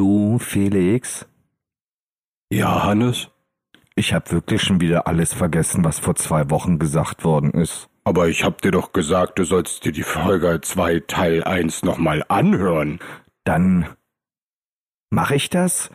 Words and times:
Du, 0.00 0.38
Felix, 0.38 1.26
Ja, 2.52 2.84
Hannes. 2.84 3.30
ich 3.94 4.12
habe 4.12 4.30
wirklich 4.30 4.60
schon 4.60 4.82
wieder 4.82 5.06
alles 5.06 5.32
vergessen, 5.32 5.84
was 5.84 5.98
vor 5.98 6.14
zwei 6.16 6.50
Wochen 6.50 6.78
gesagt 6.78 7.24
worden 7.24 7.52
ist. 7.52 7.88
Aber 8.04 8.28
ich 8.28 8.44
hab 8.44 8.60
dir 8.60 8.72
doch 8.72 8.92
gesagt, 8.92 9.38
du 9.38 9.44
sollst 9.44 9.86
dir 9.86 9.92
die 9.92 10.02
Folge 10.02 10.60
2 10.60 11.00
Teil 11.00 11.42
1 11.44 11.82
nochmal 11.82 12.22
anhören. 12.28 12.98
Dann 13.44 13.86
mache 15.08 15.34
ich 15.34 15.48
das. 15.48 15.90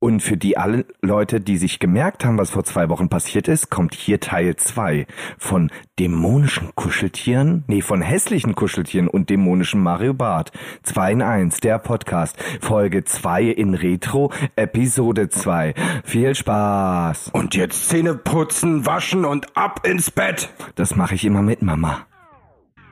Und 0.00 0.20
für 0.20 0.36
die 0.36 0.58
alle 0.58 0.84
Leute, 1.00 1.40
die 1.40 1.56
sich 1.56 1.78
gemerkt 1.78 2.24
haben, 2.26 2.38
was 2.38 2.50
vor 2.50 2.64
zwei 2.64 2.90
Wochen 2.90 3.08
passiert 3.08 3.48
ist, 3.48 3.70
kommt 3.70 3.94
hier 3.94 4.20
Teil 4.20 4.54
zwei 4.56 5.06
von 5.38 5.70
dämonischen 5.98 6.74
Kuscheltieren, 6.74 7.64
nee, 7.68 7.80
von 7.80 8.02
hässlichen 8.02 8.54
Kuscheltieren 8.54 9.08
und 9.08 9.30
dämonischen 9.30 9.82
Mario 9.82 10.12
Bart. 10.12 10.52
2 10.82 11.12
in 11.12 11.22
1, 11.22 11.60
der 11.60 11.78
Podcast. 11.78 12.36
Folge 12.60 13.04
2 13.04 13.44
in 13.44 13.74
Retro, 13.74 14.30
Episode 14.56 15.30
2. 15.30 15.74
Viel 16.04 16.34
Spaß. 16.34 17.30
Und 17.32 17.54
jetzt 17.54 17.88
Zähne 17.88 18.14
putzen, 18.14 18.84
waschen 18.84 19.24
und 19.24 19.56
ab 19.56 19.86
ins 19.86 20.10
Bett. 20.10 20.50
Das 20.74 20.96
mache 20.96 21.14
ich 21.14 21.24
immer 21.24 21.40
mit 21.40 21.62
Mama. 21.62 22.06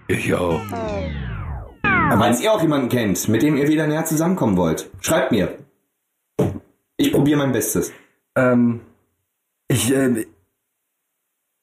Ich 0.08 0.32
auch. 0.32 0.60
Falls 1.82 2.40
ihr 2.40 2.52
auch 2.52 2.62
jemanden 2.62 2.88
kennt, 2.88 3.28
mit 3.28 3.42
dem 3.42 3.56
ihr 3.56 3.68
wieder 3.68 3.86
näher 3.86 4.04
zusammenkommen 4.04 4.56
wollt, 4.56 4.90
schreibt 5.00 5.32
mir. 5.32 5.58
Ich 6.96 7.12
probiere 7.12 7.38
mein 7.38 7.52
Bestes. 7.52 7.92
Ähm, 8.36 8.80
ich, 9.68 9.92
äh, 9.92 10.26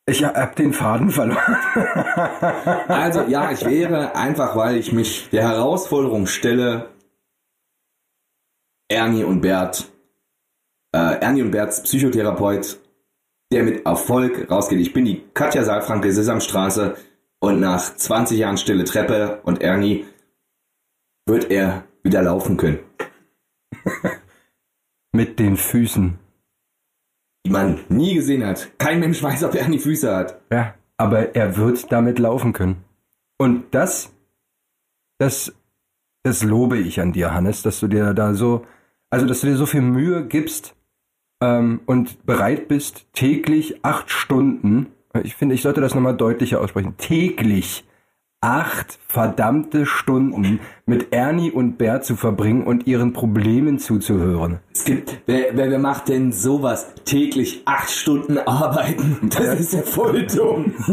ich 0.07 0.23
hab 0.23 0.55
den 0.55 0.73
Faden 0.73 1.11
verloren. 1.11 1.57
Also 2.87 3.21
ja, 3.21 3.51
ich 3.51 3.63
wäre 3.65 4.15
einfach, 4.15 4.55
weil 4.55 4.77
ich 4.77 4.91
mich 4.91 5.29
der 5.29 5.43
Herausforderung 5.43 6.25
stelle, 6.25 6.89
Ernie 8.89 9.23
und 9.23 9.41
Bert, 9.41 9.89
äh, 10.93 11.19
Ernie 11.21 11.43
und 11.43 11.51
Berts 11.51 11.83
Psychotherapeut, 11.83 12.79
der 13.51 13.63
mit 13.63 13.85
Erfolg 13.85 14.49
rausgeht. 14.49 14.79
Ich 14.79 14.93
bin 14.93 15.05
die 15.05 15.23
Katja 15.33 15.63
Saalfranke 15.63 16.11
Sesamstraße 16.11 16.97
und 17.39 17.59
nach 17.59 17.95
20 17.95 18.39
Jahren 18.39 18.57
stille 18.57 18.83
Treppe 18.83 19.39
und 19.43 19.61
Ernie 19.61 20.05
wird 21.27 21.51
er 21.51 21.83
wieder 22.03 22.23
laufen 22.23 22.57
können. 22.57 22.79
Mit 25.11 25.39
den 25.39 25.57
Füßen. 25.57 26.19
Die 27.45 27.51
man 27.51 27.79
nie 27.89 28.15
gesehen 28.15 28.45
hat. 28.45 28.69
Kein 28.77 28.99
Mensch 28.99 29.23
weiß, 29.23 29.43
ob 29.43 29.55
Ernie 29.55 29.79
Füße 29.79 30.15
hat. 30.15 30.39
Ja, 30.51 30.75
aber 30.97 31.35
er 31.35 31.57
wird 31.57 31.91
damit 31.91 32.19
laufen 32.19 32.53
können. 32.53 32.83
Und 33.37 33.73
das, 33.73 34.13
das, 35.19 35.55
das 36.23 36.43
lobe 36.43 36.77
ich 36.77 36.99
an 36.99 37.13
dir, 37.13 37.33
Hannes, 37.33 37.61
dass 37.61 37.79
du 37.79 37.87
dir 37.87 38.13
da 38.13 38.33
so, 38.33 38.65
also 39.09 39.25
dass 39.25 39.41
du 39.41 39.47
dir 39.47 39.55
so 39.55 39.65
viel 39.65 39.81
Mühe 39.81 40.27
gibst 40.27 40.75
ähm, 41.41 41.79
und 41.85 42.25
bereit 42.25 42.67
bist, 42.67 43.07
täglich 43.13 43.83
acht 43.83 44.11
Stunden, 44.11 44.87
ich 45.23 45.35
finde, 45.35 45.55
ich 45.55 45.61
sollte 45.61 45.81
das 45.81 45.95
nochmal 45.95 46.15
deutlicher 46.15 46.61
aussprechen, 46.61 46.95
täglich 46.97 47.83
acht 48.41 48.99
verdammte 49.07 49.85
Stunden 49.85 50.61
mit 50.85 51.11
Ernie 51.11 51.51
und 51.51 51.77
Bert 51.77 52.05
zu 52.05 52.15
verbringen 52.15 52.63
und 52.63 52.87
ihren 52.87 53.11
Problemen 53.11 53.79
zuzuhören. 53.79 54.59
Es 54.73 54.85
gibt, 54.85 55.21
wer, 55.25 55.57
wer, 55.57 55.71
wer 55.71 55.79
macht 55.79 56.07
denn 56.07 56.31
sowas? 56.31 56.87
Täglich 57.03 57.63
acht 57.65 57.91
Stunden 57.91 58.37
arbeiten? 58.37 59.29
Das 59.29 59.59
ist 59.59 59.73
ja 59.73 59.81
voll 59.81 60.25
dumm. 60.25 60.73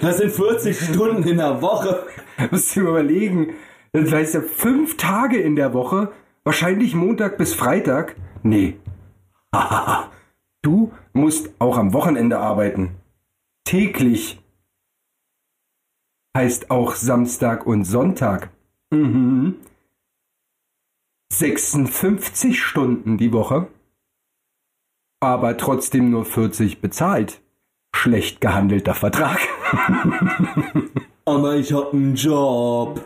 Das 0.00 0.18
sind 0.18 0.30
40 0.30 0.78
Stunden 0.78 1.24
in 1.24 1.38
der 1.38 1.60
Woche. 1.60 2.06
Musst 2.52 2.76
du 2.76 2.82
überlegen, 2.82 3.54
das 3.90 4.12
heißt 4.12 4.34
ja 4.34 4.40
fünf 4.40 4.96
Tage 4.96 5.38
in 5.38 5.56
der 5.56 5.74
Woche, 5.74 6.12
wahrscheinlich 6.44 6.94
Montag 6.94 7.36
bis 7.36 7.52
Freitag. 7.52 8.14
Nee. 8.44 8.76
du 10.62 10.92
musst 11.12 11.50
auch 11.58 11.78
am 11.78 11.92
Wochenende 11.92 12.38
arbeiten. 12.38 12.94
Täglich. 13.66 14.40
Heißt 16.36 16.70
auch 16.70 16.94
Samstag 16.94 17.66
und 17.66 17.82
Sonntag. 17.82 18.50
Mhm. 18.92 19.56
56 21.32 22.62
Stunden 22.62 23.18
die 23.18 23.32
Woche. 23.32 23.66
Aber 25.20 25.56
trotzdem 25.56 26.10
nur 26.10 26.24
40 26.24 26.80
bezahlt. 26.80 27.42
Schlecht 27.92 28.40
gehandelter 28.40 28.94
Vertrag. 28.94 29.40
Aber 31.24 31.56
ich 31.56 31.72
hab 31.72 31.92
einen 31.92 32.14
Job. 32.14 33.04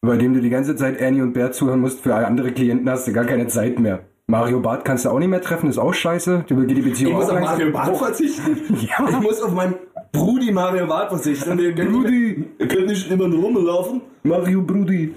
Bei 0.00 0.16
dem 0.16 0.34
du 0.34 0.40
die 0.40 0.50
ganze 0.50 0.76
Zeit 0.76 0.98
Ernie 0.98 1.22
und 1.22 1.32
Bert 1.32 1.56
zuhören 1.56 1.80
musst, 1.80 2.02
für 2.02 2.14
andere 2.14 2.52
Klienten 2.52 2.88
hast 2.88 3.08
du 3.08 3.12
gar 3.12 3.24
keine 3.24 3.48
Zeit 3.48 3.80
mehr. 3.80 4.11
Mario 4.26 4.60
Bart 4.60 4.84
kannst 4.84 5.04
du 5.04 5.10
auch 5.10 5.18
nicht 5.18 5.28
mehr 5.28 5.42
treffen, 5.42 5.68
ist 5.68 5.78
auch 5.78 5.92
scheiße. 5.92 6.44
Du 6.46 6.56
geht 6.66 6.76
die 6.76 6.82
Beziehung 6.82 7.12
Ich 7.12 7.18
muss 7.18 7.28
auf 7.28 7.40
Mario 7.40 7.72
Bart 7.72 7.96
verzichten. 7.96 8.56
Ja. 8.80 9.08
Ich 9.08 9.20
muss 9.20 9.42
auf 9.42 9.52
meinen 9.52 9.74
Brudi 10.12 10.52
Mario 10.52 10.86
Bart 10.86 11.10
verzichten. 11.10 11.58
Wir 11.58 11.74
können, 11.74 11.92
Brudi. 11.92 12.44
wir 12.56 12.68
können 12.68 12.86
nicht 12.86 13.10
immer 13.10 13.28
nur 13.28 13.42
rumlaufen. 13.42 14.00
Mario 14.22 14.62
Brudi. 14.62 15.14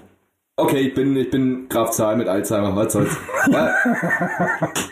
Okay, 0.57 0.79
ich 0.87 0.93
bin, 0.93 1.15
ich 1.15 1.29
bin 1.29 1.67
Graf 1.69 1.91
Zahl 1.91 2.15
mit 2.17 2.27
Alzheimer, 2.27 2.75
was 2.75 2.93
soll's. 2.93 3.17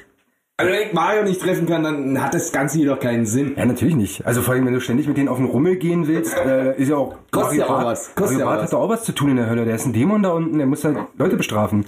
Also 0.55 0.71
wenn 0.71 0.87
ich 0.87 0.93
Mario 0.93 1.23
nicht 1.23 1.41
treffen 1.41 1.65
kann, 1.65 1.83
dann 1.83 2.21
hat 2.21 2.35
das 2.35 2.51
Ganze 2.51 2.77
hier 2.77 2.87
doch 2.87 2.99
keinen 2.99 3.25
Sinn. 3.25 3.55
Ja, 3.57 3.65
natürlich 3.65 3.95
nicht. 3.95 4.23
Also 4.27 4.43
vor 4.43 4.53
allem, 4.53 4.67
wenn 4.67 4.73
du 4.73 4.79
ständig 4.81 5.07
mit 5.07 5.17
denen 5.17 5.27
auf 5.27 5.37
den 5.37 5.47
Rummel 5.47 5.77
gehen 5.77 6.07
willst, 6.07 6.37
äh, 6.37 6.77
ist 6.77 6.89
ja 6.89 6.95
auch... 6.95 7.15
Kostet 7.31 7.57
ja 7.57 7.65
auch 7.65 7.83
was. 7.83 8.13
Kostet 8.13 8.37
Mario 8.37 8.39
ja 8.39 8.45
Bart 8.45 8.57
was. 8.57 8.63
hat 8.65 8.73
da 8.73 8.77
auch 8.77 8.89
was 8.89 9.03
zu 9.03 9.13
tun 9.13 9.31
in 9.31 9.37
der 9.37 9.49
Hölle. 9.49 9.65
Der 9.65 9.73
ist 9.73 9.87
ein 9.87 9.93
Dämon 9.93 10.21
da 10.21 10.29
unten, 10.29 10.59
der 10.59 10.67
muss 10.67 10.85
halt 10.85 10.97
Leute 11.17 11.37
bestrafen. 11.37 11.85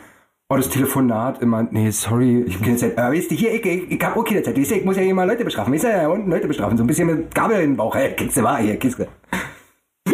Oh, 0.47 0.57
das 0.57 0.69
Telefonat 0.69 1.41
immer, 1.41 1.63
nee, 1.71 1.89
sorry, 1.89 2.43
ich 2.43 2.55
hab 2.55 2.63
keine 2.63 2.77
Zeit. 2.77 2.95
Aber 2.99 3.13
wisst 3.13 3.31
ihr, 3.31 3.37
hier, 3.37 3.53
ich, 3.55 3.65
ich, 3.65 3.91
ich 3.91 4.03
hab 4.03 4.15
auch 4.15 4.23
keine 4.23 4.43
Zeit. 4.43 4.55
Wisst 4.55 4.69
ihr, 4.71 4.77
ich 4.77 4.85
muss 4.85 4.95
ja 4.95 5.01
hier 5.01 5.15
mal 5.15 5.27
Leute 5.27 5.43
bestrafen. 5.43 5.73
Wisst 5.73 5.85
ihr, 5.85 5.91
da 5.91 6.07
unten 6.07 6.29
Leute 6.29 6.47
bestrafen. 6.47 6.77
So 6.77 6.83
ein 6.83 6.87
bisschen 6.87 7.07
mit 7.07 7.33
Gabel 7.33 7.57
in 7.61 7.71
den 7.71 7.77
Bauch. 7.77 7.95
Hey, 7.95 8.15
kriegst 8.15 8.37
du 8.37 8.43
wahr, 8.43 8.59
hier, 8.59 8.77
kriegst 8.77 8.99
du. 8.99 9.07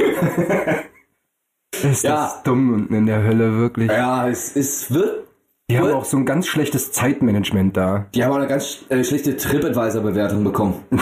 ist 1.83 2.03
Ja. 2.03 2.15
das 2.15 2.43
dumm 2.43 2.73
unten 2.73 2.93
in 2.93 3.05
der 3.07 3.23
Hölle, 3.23 3.57
wirklich. 3.57 3.91
Ja, 3.91 4.29
es, 4.29 4.55
es 4.55 4.93
wird. 4.93 5.27
Die 5.69 5.77
haben 5.77 5.91
auch 5.91 6.05
so 6.05 6.15
ein 6.17 6.25
ganz 6.25 6.47
schlechtes 6.47 6.91
Zeitmanagement 6.93 7.75
da. 7.75 8.05
Die 8.15 8.23
haben 8.23 8.31
auch 8.31 8.37
eine 8.37 8.47
ganz 8.47 8.85
äh, 8.89 9.03
schlechte 9.03 9.35
TripAdvisor-Bewertung 9.35 10.43
bekommen. 10.45 10.83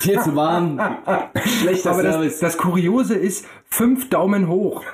Viel 0.00 0.20
zu 0.20 0.34
warm. 0.36 0.80
Schlechter 1.44 1.90
Aber 1.90 2.02
das, 2.04 2.14
Service. 2.14 2.38
das 2.38 2.56
Kuriose 2.56 3.14
ist, 3.14 3.44
fünf 3.68 4.08
Daumen 4.10 4.46
hoch. 4.48 4.84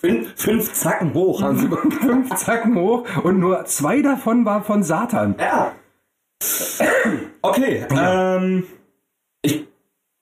Fünf, 0.00 0.34
fünf 0.36 0.72
Zacken 0.72 1.14
hoch 1.14 1.42
haben 1.42 1.58
sie 1.58 1.68
fünf 1.96 2.34
Zacken 2.36 2.76
hoch 2.76 3.06
und 3.24 3.38
nur 3.38 3.64
zwei 3.64 4.02
davon 4.02 4.44
war 4.44 4.62
von 4.62 4.82
Satan. 4.82 5.34
Ja. 5.38 5.72
Okay, 7.42 7.86
ähm. 7.90 8.64
Ich. 9.42 9.66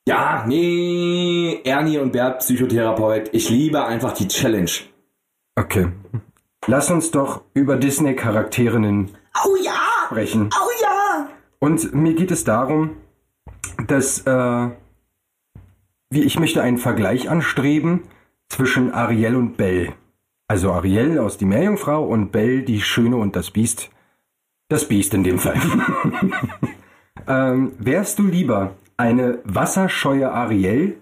Ja, 0.07 0.45
nee. 0.47 1.61
Ernie 1.65 1.99
und 1.99 2.13
Bert, 2.13 2.41
Psychotherapeut. 2.41 3.31
Ich 3.33 3.49
liebe 3.49 3.85
einfach 3.85 4.13
die 4.13 4.29
Challenge. 4.29 4.71
Okay. 5.57 5.89
Lass 6.67 6.91
uns 6.91 7.11
doch 7.11 7.43
über 7.55 7.77
Disney-Charakterinnen 7.77 9.11
Oh 9.45 9.57
ja! 9.63 9.73
sprechen. 10.07 10.51
Oh 10.55 10.71
ja! 10.83 11.29
Und 11.59 11.95
mir 11.95 12.15
geht 12.15 12.31
es 12.31 12.45
darum, 12.45 12.97
dass 13.87 14.21
äh, 14.27 14.69
wie 16.11 16.23
ich 16.23 16.39
möchte 16.39 16.63
einen 16.63 16.79
Vergleich 16.79 17.29
anstreben 17.29 18.03
zwischen 18.49 18.93
Ariel 18.93 19.37
und 19.37 19.57
Belle. 19.57 19.95
Also 20.49 20.73
Ariel 20.73 21.19
aus 21.19 21.39
Die 21.39 21.47
Meerjungfrau 21.47 22.05
und 22.05 22.31
Belle, 22.33 22.63
die 22.63 22.81
Schöne 22.81 23.17
und 23.17 23.37
das 23.37 23.51
Biest. 23.51 23.91
Das 24.69 24.89
Biest 24.89 25.15
in 25.15 25.25
dem 25.25 25.39
Fall. 25.39 25.61
ähm, 27.29 27.73
wärst 27.79 28.19
du 28.19 28.27
lieber 28.27 28.77
eine 28.97 29.39
wasserscheue 29.45 30.31
Ariel 30.31 30.99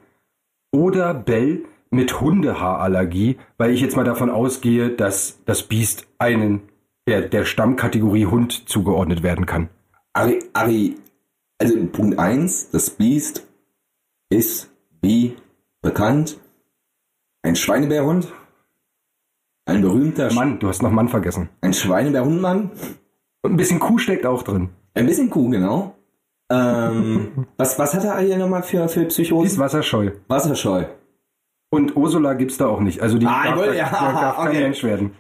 oder 0.73 1.15
Belle 1.15 1.61
mit 1.91 2.21
Hundehaarallergie, 2.21 3.39
weil 3.59 3.71
ich 3.71 3.81
jetzt 3.81 3.97
mal 3.97 4.05
davon 4.05 4.31
ausgehe, 4.31 4.91
dass 4.91 5.45
das 5.45 5.63
Biest 5.65 6.07
einen 6.19 6.63
der, 7.07 7.23
der 7.23 7.45
Stammkategorie 7.45 8.27
Hund 8.27 8.69
zugeordnet 8.69 9.23
werden 9.23 9.47
kann. 9.47 9.69
Ari, 10.13 10.39
Ari, 10.53 10.97
also 11.59 11.77
Punkt 11.87 12.19
1, 12.19 12.71
das 12.71 12.91
Biest 12.91 13.47
ist, 14.31 14.71
wie 15.01 15.37
bekannt, 15.83 16.39
ein 17.43 17.57
Schweinebärhund. 17.57 18.33
Ein 19.65 19.81
berühmter 19.83 20.31
Sch 20.31 20.35
Mann, 20.35 20.59
du 20.59 20.69
hast 20.69 20.83
noch 20.83 20.91
Mann 20.91 21.09
vergessen. 21.09 21.49
ein 21.61 21.73
Schweinebärhundmann. 21.73 22.71
Und 23.43 23.53
ein 23.53 23.57
bisschen 23.57 23.79
Kuh 23.81 23.99
steckt 23.99 24.27
auch 24.27 24.43
drin. 24.43 24.71
Ein 24.95 25.07
bisschen 25.07 25.31
Kuh, 25.31 25.49
genau. 25.51 25.95
Ähm, 26.51 27.47
was, 27.57 27.79
was 27.79 27.95
hat 27.95 28.05
er 28.05 28.15
Ariel 28.17 28.39
nochmal 28.39 28.63
für, 28.63 28.89
für 28.89 29.01
Die 29.01 29.07
ist 29.07 29.15
Psychosen? 29.15 29.59
wasserscheu. 29.59 30.11
Wasserscheu. 30.29 30.85
Und 31.71 31.97
Ursula 31.97 32.35
gibt's 32.35 32.59
da 32.59 32.67
auch 32.67 32.81
nicht. 32.81 33.01
Also 33.01 33.19
die 33.19 33.27
Ah, 33.27 33.43
ich 33.45 33.51
darf, 33.51 33.59
wollte- 33.59 33.77
ja, 33.77 33.89
da 33.91 34.13
darf 34.21 34.37
kein 34.37 34.49
okay. 34.49 34.61
Mensch 34.63 34.83
werden. 34.85 35.13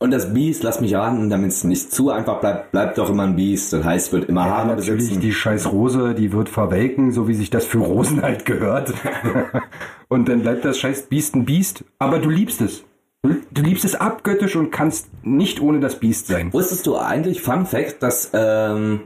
Und 0.00 0.10
das 0.10 0.34
Biest, 0.34 0.64
lass 0.64 0.80
mich 0.80 0.94
raten, 0.96 1.30
damit 1.30 1.52
es 1.52 1.62
nicht 1.62 1.92
zu 1.92 2.10
einfach 2.10 2.40
bleibt, 2.40 2.72
bleibt 2.72 2.98
doch 2.98 3.08
immer 3.08 3.22
ein 3.22 3.36
Biest. 3.36 3.72
Das 3.72 3.84
heißt, 3.84 4.12
wird 4.12 4.28
immer 4.28 4.46
Ja, 4.46 4.50
Haare 4.50 4.66
natürlich, 4.68 4.96
besitzen. 5.04 5.20
die 5.20 5.32
scheiß 5.32 5.70
Rose, 5.70 6.14
die 6.14 6.32
wird 6.32 6.48
verwelken, 6.48 7.12
so 7.12 7.28
wie 7.28 7.34
sich 7.34 7.50
das 7.50 7.64
für 7.66 7.78
Rosen 7.78 8.20
halt 8.20 8.44
gehört. 8.44 8.92
Und 10.12 10.28
dann 10.28 10.42
bleibt 10.42 10.62
das 10.66 10.76
scheiß 10.76 11.04
Biest 11.04 11.34
ein 11.36 11.46
Biest, 11.46 11.84
aber 11.98 12.18
du 12.18 12.28
liebst 12.28 12.60
es. 12.60 12.84
Du, 13.22 13.36
du 13.50 13.62
liebst 13.62 13.86
es 13.86 13.94
abgöttisch 13.94 14.56
und 14.56 14.70
kannst 14.70 15.08
nicht 15.22 15.58
ohne 15.58 15.80
das 15.80 15.98
Biest 16.00 16.26
sein. 16.26 16.52
Wusstest 16.52 16.86
du 16.86 16.98
eigentlich, 16.98 17.40
Fun 17.40 17.64
Fact, 17.64 18.02
dass, 18.02 18.28
ähm, 18.34 19.04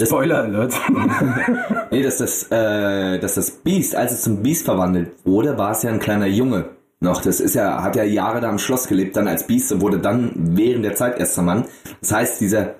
Spoiler 0.00 0.44
Alert. 0.44 0.74
nee, 1.90 2.02
dass 2.02 2.16
das, 2.16 2.50
äh, 2.50 3.18
dass 3.18 3.34
das 3.34 3.50
Biest, 3.50 3.94
als 3.94 4.12
es 4.12 4.22
zum 4.22 4.42
Biest 4.42 4.64
verwandelt 4.64 5.12
wurde, 5.26 5.58
war 5.58 5.72
es 5.72 5.82
ja 5.82 5.90
ein 5.90 6.00
kleiner 6.00 6.28
Junge 6.28 6.70
noch. 7.00 7.20
Das 7.20 7.38
ist 7.38 7.54
ja, 7.54 7.82
hat 7.82 7.94
ja 7.96 8.02
Jahre 8.02 8.40
da 8.40 8.48
im 8.48 8.58
Schloss 8.58 8.88
gelebt, 8.88 9.14
dann 9.18 9.28
als 9.28 9.46
Biest 9.46 9.70
und 9.70 9.82
wurde 9.82 9.98
dann 9.98 10.32
während 10.34 10.86
der 10.86 10.94
Zeit 10.94 11.18
erster 11.18 11.42
Mann. 11.42 11.66
Das 12.00 12.10
heißt, 12.10 12.40
diese 12.40 12.76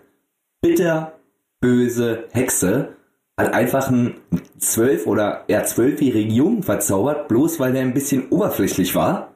bitter 0.63 1.13
böse 1.61 2.25
Hexe 2.33 2.97
hat 3.41 3.55
einfach 3.55 3.89
einen 3.89 4.15
zwölf 4.59 5.07
oder 5.07 5.45
eher 5.49 5.65
zwölfjährigen 5.65 6.33
Jungen 6.33 6.63
verzaubert, 6.63 7.29
bloß 7.29 7.59
weil 7.61 7.73
der 7.73 7.83
ein 7.83 7.95
bisschen 7.95 8.29
oberflächlich 8.31 8.95
war. 8.95 9.35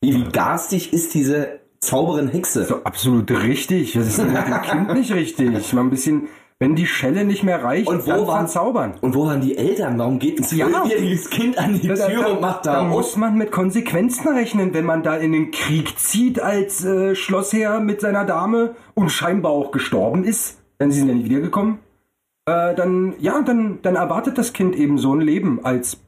Wie, 0.00 0.14
wie 0.14 0.24
garstig 0.30 0.92
ist 0.92 1.14
diese 1.14 1.60
Zauberin 1.80 2.28
Hexe? 2.28 2.64
so 2.64 2.84
absolut 2.84 3.30
richtig. 3.30 3.92
Das 3.94 4.06
ist 4.06 4.18
mit 4.18 4.34
dem 4.36 4.62
Kind 4.62 4.94
nicht 4.94 5.12
richtig. 5.12 5.72
Mal 5.72 5.80
ein 5.82 5.90
bisschen, 5.90 6.28
wenn 6.60 6.76
die 6.76 6.86
Schelle 6.86 7.24
nicht 7.24 7.42
mehr 7.42 7.62
reicht, 7.62 7.88
Und 7.88 8.06
wo 8.06 8.10
dann 8.10 8.26
waren- 8.28 8.38
verzaubern. 8.46 8.94
Und 9.00 9.14
wo 9.16 9.26
waren 9.26 9.40
die 9.40 9.56
Eltern? 9.56 9.98
Warum 9.98 10.20
geht 10.20 10.38
ein 10.38 10.44
zwölfjähriges 10.44 11.30
Kind 11.30 11.58
an 11.58 11.74
die 11.74 11.88
Tür 11.88 12.30
und 12.30 12.40
macht 12.40 12.66
da 12.66 12.74
da 12.74 12.82
muss 12.84 13.16
man 13.16 13.36
mit 13.36 13.50
Konsequenzen 13.50 14.28
rechnen, 14.28 14.72
wenn 14.74 14.84
man 14.84 15.02
da 15.02 15.16
in 15.16 15.32
den 15.32 15.50
Krieg 15.50 15.98
zieht 15.98 16.40
als 16.40 16.84
äh, 16.84 17.16
Schlossherr 17.16 17.80
mit 17.80 18.00
seiner 18.00 18.24
Dame 18.24 18.76
und 18.94 19.10
scheinbar 19.10 19.50
auch 19.52 19.72
gestorben 19.72 20.22
ist, 20.24 20.58
denn 20.80 20.92
sie 20.92 21.00
sind 21.00 21.08
ja 21.08 21.14
nicht 21.14 21.28
wiedergekommen. 21.28 21.80
Äh, 22.48 22.74
dann, 22.74 23.14
ja, 23.20 23.42
dann, 23.42 23.82
dann 23.82 23.96
erwartet 23.96 24.38
das 24.38 24.54
Kind 24.54 24.74
eben 24.74 24.96
so 24.96 25.14
ein 25.14 25.20
Leben 25.20 25.62
als 25.66 25.98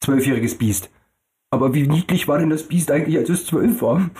zwölfjähriges 0.00 0.58
Biest. 0.58 0.90
Aber 1.50 1.74
wie 1.74 1.86
niedlich 1.86 2.26
war 2.26 2.38
denn 2.38 2.50
das 2.50 2.64
Biest 2.64 2.90
eigentlich, 2.90 3.16
als 3.16 3.28
es 3.28 3.46
zwölf 3.46 3.80
war? 3.80 4.00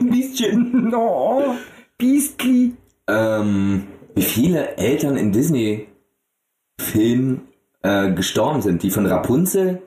Biestchen. 0.00 0.92
Oh, 0.94 1.54
Biestli. 1.98 2.72
Ähm, 3.06 3.84
wie 4.16 4.22
viele 4.22 4.76
Eltern 4.76 5.16
in 5.16 5.30
Disney-Filmen 5.30 7.42
äh, 7.82 8.12
gestorben 8.12 8.60
sind? 8.60 8.82
Die 8.82 8.90
von 8.90 9.06
Rapunzel 9.06 9.82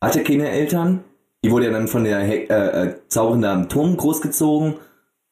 hatte 0.00 0.22
keine 0.22 0.48
Eltern. 0.48 1.04
Die 1.44 1.50
wurde 1.50 1.66
ja 1.66 1.72
dann 1.72 1.88
von 1.88 2.04
der 2.04 2.20
He 2.20 2.46
äh, 2.48 2.86
äh, 2.86 2.94
Zauberin 3.08 3.42
da 3.42 3.52
am 3.52 3.68
Turm 3.68 3.98
großgezogen. 3.98 4.76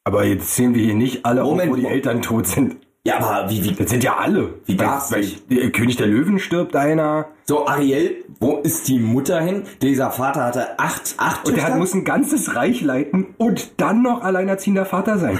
Aber 0.03 0.25
jetzt 0.25 0.55
sehen 0.55 0.75
wir 0.75 0.83
hier 0.83 0.93
nicht 0.93 1.25
alle, 1.25 1.43
Moment, 1.43 1.71
wo 1.71 1.75
die 1.75 1.87
Eltern 1.87 2.21
tot 2.21 2.45
sind. 2.45 2.77
Ja, 3.03 3.17
aber 3.19 3.49
wie, 3.49 3.63
wie, 3.63 3.71
Das 3.73 3.89
sind 3.89 4.03
ja 4.03 4.17
alle. 4.17 4.53
Wie 4.65 4.77
weil- 4.77 5.25
der 5.49 5.71
König 5.71 5.97
der 5.97 6.05
Löwen 6.07 6.37
stirbt 6.37 6.75
einer. 6.75 7.25
so 7.45 7.65
Ariel, 7.67 8.23
wo 8.39 8.57
ist 8.57 8.87
die 8.87 8.99
Mutter 8.99 9.41
hin? 9.41 9.63
Dieser 9.81 10.11
Vater 10.11 10.43
hatte 10.45 10.77
acht, 10.79 11.15
acht 11.17 11.47
Und 11.47 11.55
der 11.55 11.63
hat, 11.63 11.69
Töchter. 11.69 11.79
muss 11.79 11.93
ein 11.95 12.05
ganzes 12.05 12.55
Reich 12.55 12.81
leiten 12.81 13.33
und 13.37 13.81
dann 13.81 14.03
noch 14.03 14.21
alleinerziehender 14.23 14.85
Vater 14.85 15.17
sein. 15.17 15.39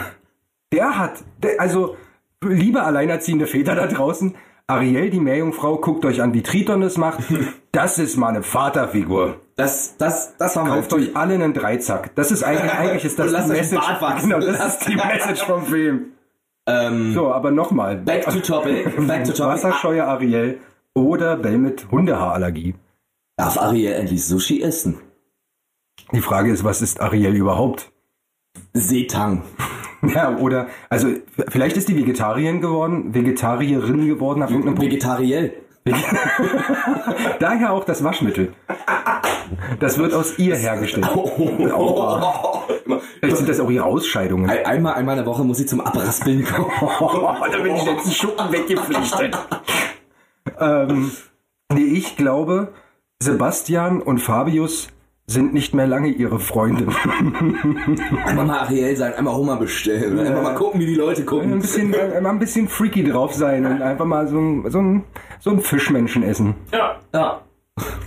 Der 0.74 0.98
hat, 0.98 1.24
der, 1.44 1.62
also, 1.62 1.98
liebe 2.44 2.82
alleinerziehende 2.82 3.46
Väter 3.46 3.76
da 3.76 3.86
draußen, 3.88 4.34
Ariel, 4.66 5.10
die 5.12 5.20
Meerjungfrau, 5.20 5.78
guckt 5.78 6.04
euch 6.06 6.22
an, 6.22 6.34
wie 6.34 6.42
Triton 6.42 6.82
es 6.84 6.98
macht. 6.98 7.20
Das 7.74 8.00
ist 8.00 8.18
mal 8.18 8.28
eine 8.28 8.44
Vaterfigur. 8.44 9.40
Das, 9.56 9.96
das, 9.98 10.36
das 10.38 10.58
war 10.58 10.66
Kauft 10.66 10.92
euch 10.92 11.16
alle 11.16 11.36
einen 11.36 11.54
Dreizack. 11.54 12.14
Das 12.16 12.30
ist 12.30 12.44
eigentlich, 12.44 12.70
eigentlich 12.70 13.06
ist 13.06 13.18
das 13.18 13.32
die 13.32 13.50
Message. 13.50 13.86
Genau, 14.24 14.40
das 14.42 14.74
ist 14.76 14.88
die 14.90 14.96
Message 14.98 15.44
vom 15.44 15.66
Film. 15.66 16.08
Ähm, 16.88 17.14
So, 17.14 17.32
aber 17.32 17.52
nochmal. 17.52 17.98
Back 17.98 18.26
to 18.26 18.40
topic. 18.40 18.86
Back 19.08 19.26
to 19.26 19.32
topic. 19.34 19.54
Wasserscheue 19.54 20.04
Ariel 20.06 20.60
oder 20.94 21.38
Bell 21.38 21.58
mit 21.58 21.90
Hundehaarallergie. 21.92 22.76
Darf 23.38 23.58
Ariel 23.58 23.94
endlich 23.94 24.26
Sushi 24.26 24.62
essen? 24.62 25.00
Die 26.12 26.22
Frage 26.22 26.52
ist, 26.52 26.64
was 26.64 26.82
ist 26.82 27.00
Ariel 27.02 27.36
überhaupt? 27.36 27.92
Seetang. 28.74 29.44
Ja, 30.16 30.36
oder, 30.36 30.66
also, 30.90 31.10
vielleicht 31.50 31.78
ist 31.78 31.88
die 31.88 31.96
Vegetarierin 31.96 32.60
geworden, 32.60 33.14
Vegetarierin 33.14 34.08
geworden 34.08 34.40
nach 34.40 34.50
irgendeinem 34.50 34.74
Punkt. 34.74 34.92
Vegetariel. 34.92 35.54
Daher 37.40 37.72
auch 37.74 37.84
das 37.86 38.04
Waschmittel. 38.04 38.54
Das 39.80 39.98
wird 39.98 40.14
aus 40.14 40.38
ihr 40.38 40.56
hergestellt. 40.56 41.08
Aua. 41.08 42.64
Vielleicht 43.20 43.38
sind 43.38 43.50
das 43.50 43.60
auch 43.60 43.70
ihre 43.70 43.86
Ausscheidungen. 43.86 44.50
Ein- 44.50 44.66
Einmal, 44.66 44.94
einmal 44.94 45.18
in 45.18 45.24
der 45.24 45.32
Woche 45.34 45.44
muss 45.44 45.60
ich 45.60 45.68
zum 45.68 45.82
Abraspeln 45.82 46.46
kommen. 46.46 46.72
da 47.52 47.58
bin 47.58 47.76
ich 47.76 47.86
letzten 47.86 48.12
Schuppen 48.12 48.52
weggepflichtet. 48.52 49.38
ähm, 50.60 51.12
nee, 51.74 51.82
ich 51.84 52.16
glaube, 52.16 52.74
Sebastian 53.22 54.02
und 54.02 54.20
Fabius 54.20 54.90
sind 55.28 55.54
nicht 55.54 55.74
mehr 55.74 55.88
lange 55.88 56.10
ihre 56.10 56.40
Freunde. 56.40 56.88
Einmal 58.26 58.46
mal 58.46 58.60
Ariel 58.60 58.96
sein, 58.96 59.14
einmal 59.14 59.36
Hummer 59.36 59.56
bestellen. 59.58 60.20
Einfach 60.20 60.44
mal 60.44 60.56
gucken, 60.56 60.80
wie 60.82 60.86
die 60.88 60.96
Leute 60.96 61.22
ein 61.22 61.26
gucken. 61.26 61.60
bisschen, 61.60 61.94
äh, 61.94 62.20
mal 62.20 62.32
ein 62.32 62.40
bisschen 62.40 62.68
freaky 62.68 63.04
drauf 63.04 63.34
sein 63.34 63.66
und 63.66 63.82
einfach 63.82 64.06
mal 64.06 64.28
so, 64.28 64.38
ein- 64.40 64.70
so, 64.70 64.80
ein, 64.80 65.04
so 65.40 65.52
ein 65.52 65.62
Fischmenschen 65.62 66.24
essen. 66.24 66.56
Ja. 66.74 67.00
Ja. 67.14 67.42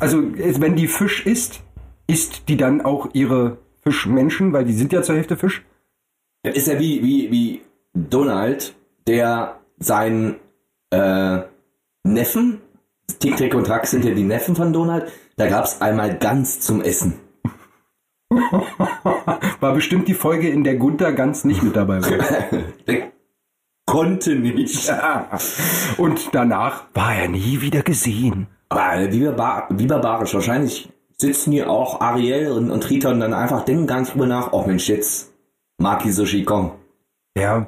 Also, 0.00 0.22
wenn 0.22 0.76
die 0.76 0.86
Fisch 0.88 1.24
isst, 1.26 1.62
isst 2.06 2.48
die 2.48 2.56
dann 2.56 2.82
auch 2.82 3.08
ihre 3.14 3.56
Fischmenschen, 3.82 4.52
weil 4.52 4.64
die 4.64 4.74
sind 4.74 4.92
ja 4.92 5.02
zur 5.02 5.14
Hälfte 5.16 5.36
Fisch? 5.36 5.64
Das 6.42 6.54
ist 6.56 6.66
ja 6.68 6.78
wie, 6.78 7.02
wie, 7.02 7.30
wie 7.30 7.60
Donald, 7.94 8.74
der 9.06 9.60
seinen 9.78 10.36
äh, 10.90 11.38
Neffen, 12.04 12.60
Tick, 13.18 13.36
Trick 13.36 13.54
und 13.54 13.66
Track 13.66 13.86
sind 13.86 14.04
ja 14.04 14.12
die 14.14 14.22
Neffen 14.22 14.54
von 14.54 14.72
Donald, 14.72 15.10
da 15.36 15.48
gab's 15.48 15.80
einmal 15.80 16.16
ganz 16.18 16.60
zum 16.60 16.80
Essen. 16.82 17.14
War 19.60 19.74
bestimmt 19.74 20.08
die 20.08 20.14
Folge, 20.14 20.48
in 20.48 20.64
der 20.64 20.76
Gunther 20.76 21.12
ganz 21.12 21.44
nicht 21.44 21.62
mit 21.62 21.76
dabei 21.76 22.02
war. 22.02 22.60
Der 22.86 23.12
konnte 23.86 24.34
nicht. 24.34 24.92
Und 25.98 26.30
danach 26.32 26.84
war 26.94 27.14
er 27.14 27.28
nie 27.28 27.60
wieder 27.60 27.82
gesehen. 27.82 28.48
Aber 28.68 29.12
wie, 29.12 29.20
barbar, 29.20 29.68
wie 29.70 29.86
barbarisch. 29.86 30.34
Wahrscheinlich 30.34 30.88
sitzen 31.16 31.52
hier 31.52 31.70
auch 31.70 32.00
Ariel 32.00 32.50
und, 32.52 32.70
und 32.70 32.82
Triton 32.82 33.20
dann 33.20 33.34
einfach, 33.34 33.64
denken 33.64 33.86
ganz 33.86 34.10
drüber 34.10 34.26
nach, 34.26 34.52
oh 34.52 34.64
Mensch, 34.66 34.88
jetzt 34.88 35.32
Maki 35.78 36.10
Sushi, 36.10 36.44
komm. 36.44 36.72
Ja, 37.36 37.66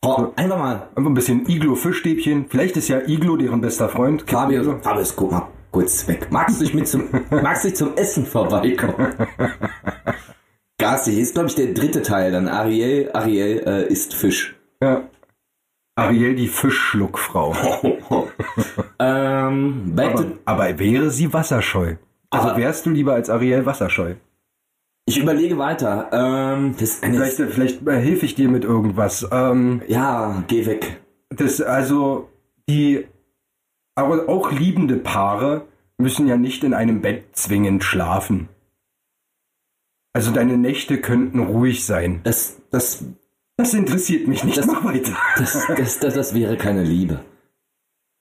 Oh, 0.00 0.28
einfach 0.36 0.58
mal. 0.58 0.88
einfach 0.94 1.10
ein 1.10 1.14
bisschen 1.14 1.48
Iglo-Fischstäbchen. 1.48 2.46
Vielleicht 2.48 2.76
ist 2.76 2.86
ja 2.86 3.00
Iglo 3.00 3.36
deren 3.36 3.60
bester 3.60 3.88
Freund. 3.88 4.22
Fabius, 4.28 4.68
Fabius, 4.82 5.16
guck 5.16 5.32
mal 5.32 5.48
kurz 5.70 6.06
weg. 6.08 6.28
Magst 6.30 6.60
du 6.60 6.64
dich 6.64 6.74
mit 6.74 6.88
zum, 6.88 7.08
magst 7.30 7.64
du 7.64 7.74
zum 7.74 7.94
Essen 7.96 8.26
vorbeikommen? 8.26 9.14
Garstig 10.78 11.18
ist, 11.18 11.34
glaube 11.34 11.48
ich, 11.48 11.54
der 11.54 11.74
dritte 11.74 12.02
Teil. 12.02 12.32
Dann 12.32 12.48
Ariel, 12.48 13.10
Ariel 13.12 13.62
äh, 13.66 13.92
isst 13.92 14.14
Fisch. 14.14 14.54
Ja. 14.82 15.08
Ariel, 15.96 16.36
die 16.36 16.48
Fischschluckfrau. 16.48 17.54
Ähm, 19.00 19.94
Aber, 19.96 20.26
aber 20.44 20.78
wäre 20.80 21.10
sie 21.10 21.32
wasserscheu? 21.32 21.94
Also 22.30 22.56
wärst 22.56 22.84
du 22.84 22.90
lieber 22.90 23.14
als 23.14 23.30
Ariel 23.30 23.64
wasserscheu? 23.64 24.14
ich 25.08 25.18
überlege 25.18 25.56
weiter. 25.56 26.10
Ähm, 26.12 26.74
Vielleicht, 26.74 27.36
vielleicht 27.36 27.86
helfe 27.86 28.26
ich 28.26 28.34
dir 28.34 28.48
mit 28.48 28.64
irgendwas. 28.64 29.26
Ähm, 29.32 29.82
ja, 29.88 30.44
geh 30.48 30.66
weg. 30.66 31.00
das, 31.30 31.60
also, 31.60 32.28
die 32.68 33.06
aber 33.98 34.28
auch 34.28 34.52
liebende 34.52 34.96
Paare 34.96 35.66
müssen 35.98 36.28
ja 36.28 36.36
nicht 36.36 36.62
in 36.64 36.72
einem 36.74 37.00
Bett 37.02 37.36
zwingend 37.36 37.82
schlafen. 37.82 38.48
Also 40.14 40.30
deine 40.32 40.56
Nächte 40.56 41.00
könnten 41.00 41.40
ruhig 41.40 41.84
sein. 41.84 42.20
Das, 42.24 42.60
das, 42.70 43.04
Das 43.56 43.74
interessiert 43.74 44.28
mich 44.28 44.44
nicht. 44.44 44.56
Das- 44.56 44.66
Mach 44.66 44.84
weiter. 44.84 45.16
das, 45.36 45.66
das, 45.76 45.98
das, 45.98 46.14
das 46.14 46.34
wäre 46.34 46.56
keine 46.56 46.84
Liebe. 46.84 47.24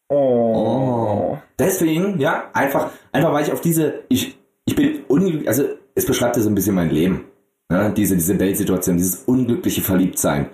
Oh. 0.09 1.37
Deswegen, 1.59 2.19
ja, 2.19 2.49
einfach, 2.53 2.91
einfach 3.11 3.33
weil 3.33 3.45
ich 3.45 3.51
auf 3.51 3.61
diese, 3.61 4.03
ich, 4.09 4.37
ich 4.65 4.75
bin 4.75 5.03
unglücklich, 5.07 5.47
also 5.47 5.65
es 5.95 6.05
beschreibt 6.05 6.37
ja 6.37 6.41
so 6.41 6.49
ein 6.49 6.55
bisschen 6.55 6.75
mein 6.75 6.89
Leben. 6.89 7.25
Ne? 7.69 7.93
Diese, 7.95 8.15
diese 8.15 8.39
Weltsituation, 8.39 8.97
dieses 8.97 9.23
unglückliche 9.25 9.81
Verliebtsein. 9.81 10.49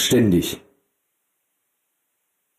Ständig. 0.00 0.60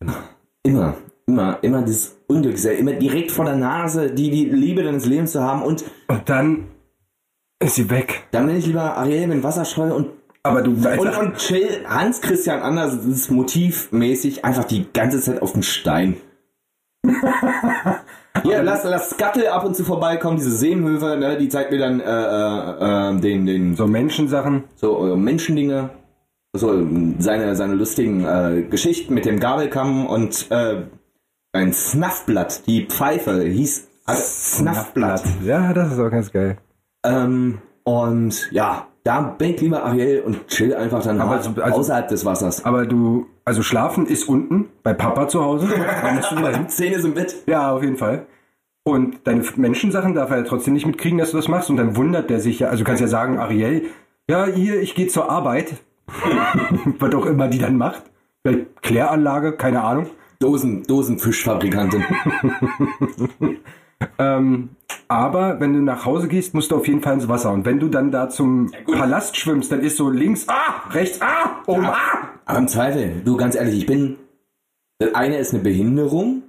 Immer, 0.02 0.24
immer, 0.64 0.98
immer 1.26 1.82
dieses 1.82 2.18
Unglück, 2.28 2.64
immer 2.66 2.94
direkt 2.94 3.32
vor 3.32 3.46
der 3.46 3.56
Nase, 3.56 4.12
die, 4.12 4.30
die 4.30 4.46
Liebe 4.46 4.84
deines 4.84 5.06
Lebens 5.06 5.32
zu 5.32 5.42
haben 5.42 5.62
und 5.62 5.84
Und 6.08 6.30
dann 6.30 6.68
ist 7.60 7.76
sie 7.76 7.90
weg. 7.90 8.24
dann 8.32 8.48
bin 8.48 8.58
ich 8.58 8.66
lieber 8.66 8.98
Ariel 8.98 9.28
mit 9.28 9.44
Wasserscheu 9.44 9.94
und 9.94 10.10
Aber 10.44 10.62
du 10.62 10.72
und, 10.72 11.18
und 11.18 11.38
chill 11.38 11.86
Hans 11.88 12.22
Christian 12.22 12.62
Anders 12.62 12.96
ist 13.06 13.32
motivmäßig 13.32 14.44
einfach 14.44 14.66
die 14.66 14.86
ganze 14.92 15.22
Zeit 15.22 15.42
auf 15.42 15.54
dem 15.54 15.64
Stein. 15.64 16.18
Ja, 18.44 18.62
lass, 18.62 18.84
lass 18.84 19.12
Skattel 19.12 19.48
ab 19.48 19.64
und 19.64 19.76
zu 19.76 19.84
vorbeikommen, 19.84 20.38
diese 20.38 20.52
Seenhöfe, 20.52 21.16
ne, 21.18 21.38
die 21.38 21.50
zeigt 21.50 21.72
mir 21.72 21.78
dann 21.78 22.00
äh, 22.00 22.04
äh, 22.04 23.12
äh, 23.16 23.20
den, 23.22 23.46
den 23.46 23.76
so 23.76 23.88
Menschensachen. 23.88 24.64
so 24.76 25.14
äh, 25.14 25.16
Menschendinge, 25.16 25.92
so 26.54 26.74
äh, 26.74 26.86
seine, 27.20 27.56
seine 27.56 27.76
lustigen 27.76 28.26
äh, 28.26 28.64
Geschichten 28.64 29.14
mit 29.14 29.26
dem 29.26 29.40
Gabelkamm 29.40 30.08
und 30.08 30.48
äh, 30.50 30.84
ein 31.54 31.72
Snuffblatt, 31.72 32.66
die 32.68 32.86
Pfeife, 32.88 33.42
hieß 33.44 33.88
Snuffblatt. 34.10 35.24
Ja, 35.44 35.74
das 35.74 35.94
ist 35.94 36.00
auch 36.00 36.10
ganz 36.10 36.32
geil. 36.32 36.58
Ähm, 37.06 37.60
und 37.84 38.52
ja, 38.52 38.88
da 39.04 39.36
ich 39.40 39.62
lieber 39.62 39.84
Ariel 39.84 40.22
und 40.22 40.48
chill 40.48 40.74
einfach 40.76 41.04
dann 41.04 41.20
Aber 41.22 41.32
hart 41.32 41.44
so- 41.44 41.62
also- 41.62 41.78
außerhalb 41.80 42.08
des 42.08 42.26
Wassers. 42.26 42.66
Aber 42.66 42.86
du, 42.86 43.28
also 43.46 43.62
schlafen 43.62 44.06
ist 44.08 44.28
unten 44.28 44.70
bei 44.84 44.94
Papa 44.94 45.28
zu 45.28 45.44
Hause. 45.44 45.68
Da 46.02 46.12
musst 46.14 46.32
du 46.32 46.38
wieder 46.38 46.56
hin. 46.56 46.70
Zähne 46.70 47.00
sind 47.02 47.16
mit. 47.16 47.36
Ja, 47.46 47.72
auf 47.74 47.84
jeden 47.84 47.98
Fall. 47.98 48.26
Und 48.86 49.26
deine 49.26 49.44
Menschensachen 49.56 50.14
darf 50.14 50.32
er 50.32 50.38
ja 50.40 50.44
trotzdem 50.44 50.74
nicht 50.74 50.86
mitkriegen, 50.86 51.18
dass 51.18 51.32
du 51.32 51.38
das 51.38 51.48
machst. 51.48 51.70
Und 51.70 51.78
dann 51.78 51.96
wundert 51.96 52.30
der 52.30 52.40
sich 52.40 52.60
ja. 52.60 52.70
Also 52.70 52.84
du 52.84 52.88
kannst 52.88 53.02
ja 53.02 53.08
sagen, 53.08 53.38
Ariel, 53.40 53.88
ja, 54.30 54.46
hier, 54.46 54.82
ich 54.82 54.96
gehe 54.96 55.08
zur 55.08 55.30
Arbeit. 55.30 55.74
Was 57.00 57.14
auch 57.16 57.26
immer 57.26 57.48
die 57.48 57.60
dann 57.60 57.78
macht. 57.78 58.04
Vielleicht 58.46 58.82
Kläranlage, 58.82 59.54
keine 59.54 59.84
Ahnung. 59.84 60.08
Dosen, 60.44 60.84
Dosenfischfabrikantin. 60.84 62.04
Ähm, 64.20 64.72
aber 65.08 65.62
wenn 65.62 65.74
du 65.74 65.80
nach 65.80 66.06
Hause 66.06 66.28
gehst, 66.28 66.54
musst 66.54 66.72
du 66.72 66.76
auf 66.76 66.88
jeden 66.88 67.02
Fall 67.02 67.14
ins 67.14 67.30
Wasser. 67.30 67.52
Und 67.54 67.64
wenn 67.66 67.80
du 67.80 67.88
dann 67.88 68.12
da 68.12 68.28
zum 68.28 68.70
Palast 68.86 69.38
schwimmst, 69.38 69.72
dann 69.72 69.80
ist 69.80 69.96
so 69.96 70.10
links, 70.10 70.46
ah, 70.50 70.90
rechts, 70.90 71.22
ah, 71.22 71.62
oben, 71.68 71.86
ah. 71.86 72.30
Aber 72.44 72.60
im 72.60 72.68
Zweifel, 72.68 73.22
du 73.24 73.38
ganz 73.38 73.56
ehrlich, 73.56 73.78
ich 73.78 73.86
bin. 73.86 74.18
Das 75.00 75.16
eine 75.16 75.38
ist 75.38 75.54
eine 75.54 75.64
Behinderung, 75.64 76.44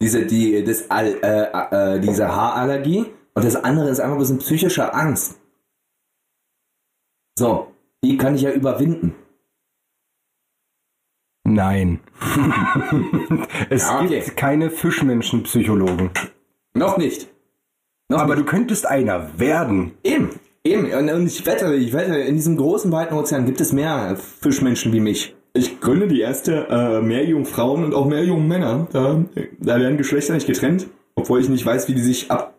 diese, 0.00 0.24
die, 0.24 0.64
das, 0.64 0.90
Al- 0.90 1.18
äh, 1.22 1.96
äh, 1.96 2.00
diese 2.00 2.34
Haarallergie, 2.34 3.06
und 3.34 3.44
das 3.44 3.56
andere 3.56 3.90
ist 3.90 4.00
einfach 4.00 4.16
bloß 4.16 4.30
eine 4.30 4.38
psychische 4.38 4.94
Angst. 4.94 5.38
So, 7.38 7.72
die 8.02 8.16
kann 8.16 8.34
ich 8.34 8.42
ja 8.42 8.52
überwinden. 8.52 9.14
Nein. 11.44 12.00
es 13.70 13.82
Ja, 13.82 14.00
okay. 14.00 14.20
gibt 14.20 14.36
keine 14.36 14.70
Fischmenschenpsychologen. 14.70 16.10
Noch 16.74 16.96
nicht. 16.96 17.28
Noch 18.08 18.20
Aber 18.20 18.34
nicht. 18.36 18.46
du 18.46 18.50
könntest 18.50 18.86
einer 18.86 19.38
werden. 19.38 19.92
Eben, 20.04 20.30
eben. 20.64 20.92
Und, 20.92 21.26
ich 21.26 21.44
wette, 21.46 21.74
ich 21.74 21.92
wette, 21.92 22.14
in 22.16 22.36
diesem 22.36 22.56
großen, 22.56 22.92
weiten 22.92 23.14
Ozean 23.14 23.44
gibt 23.46 23.60
es 23.60 23.72
mehr 23.72 24.16
Fischmenschen 24.16 24.92
wie 24.92 25.00
mich. 25.00 25.34
Ich 25.54 25.80
gründe 25.80 26.08
die 26.08 26.20
erste 26.20 26.66
äh, 26.70 27.00
Meerjungfrauen 27.02 27.84
und 27.84 27.94
auch 27.94 28.06
Meerjungmänner. 28.06 28.86
Da, 28.92 29.22
da 29.58 29.80
werden 29.80 29.98
Geschlechter 29.98 30.32
nicht 30.34 30.46
getrennt, 30.46 30.86
obwohl 31.14 31.40
ich 31.40 31.48
nicht 31.48 31.66
weiß, 31.66 31.88
wie 31.88 31.94
die 31.94 32.00
sich 32.00 32.30
ab 32.30 32.54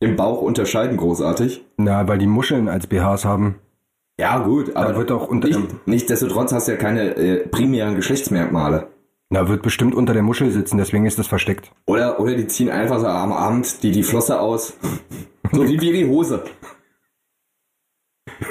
dem 0.00 0.14
Bauch 0.14 0.42
unterscheiden, 0.42 0.96
großartig. 0.96 1.64
Na, 1.76 2.06
weil 2.06 2.18
die 2.18 2.28
Muscheln 2.28 2.68
als 2.68 2.86
BHs 2.86 3.24
haben. 3.24 3.56
Ja, 4.20 4.38
gut, 4.38 4.74
aber 4.74 4.96
wird 4.96 5.12
auch 5.12 5.28
unter 5.28 5.46
nicht, 5.48 5.58
dem- 5.58 5.80
nichtsdestotrotz 5.86 6.52
hast 6.52 6.66
du 6.68 6.72
ja 6.72 6.78
keine 6.78 7.14
äh, 7.16 7.46
primären 7.48 7.94
Geschlechtsmerkmale. 7.94 8.88
Na, 9.30 9.46
wird 9.48 9.62
bestimmt 9.62 9.94
unter 9.94 10.14
der 10.14 10.22
Muschel 10.22 10.50
sitzen, 10.50 10.78
deswegen 10.78 11.04
ist 11.06 11.18
das 11.18 11.26
versteckt. 11.26 11.70
Oder, 11.86 12.18
oder 12.18 12.34
die 12.34 12.46
ziehen 12.46 12.70
einfach 12.70 12.98
so 12.98 13.06
am 13.06 13.32
Abend 13.32 13.82
die, 13.82 13.90
die 13.92 14.02
Flosse 14.02 14.40
aus. 14.40 14.76
So 15.50 15.66
wie, 15.66 15.80
wie 15.80 15.92
die 15.92 16.06
Hose. 16.06 16.44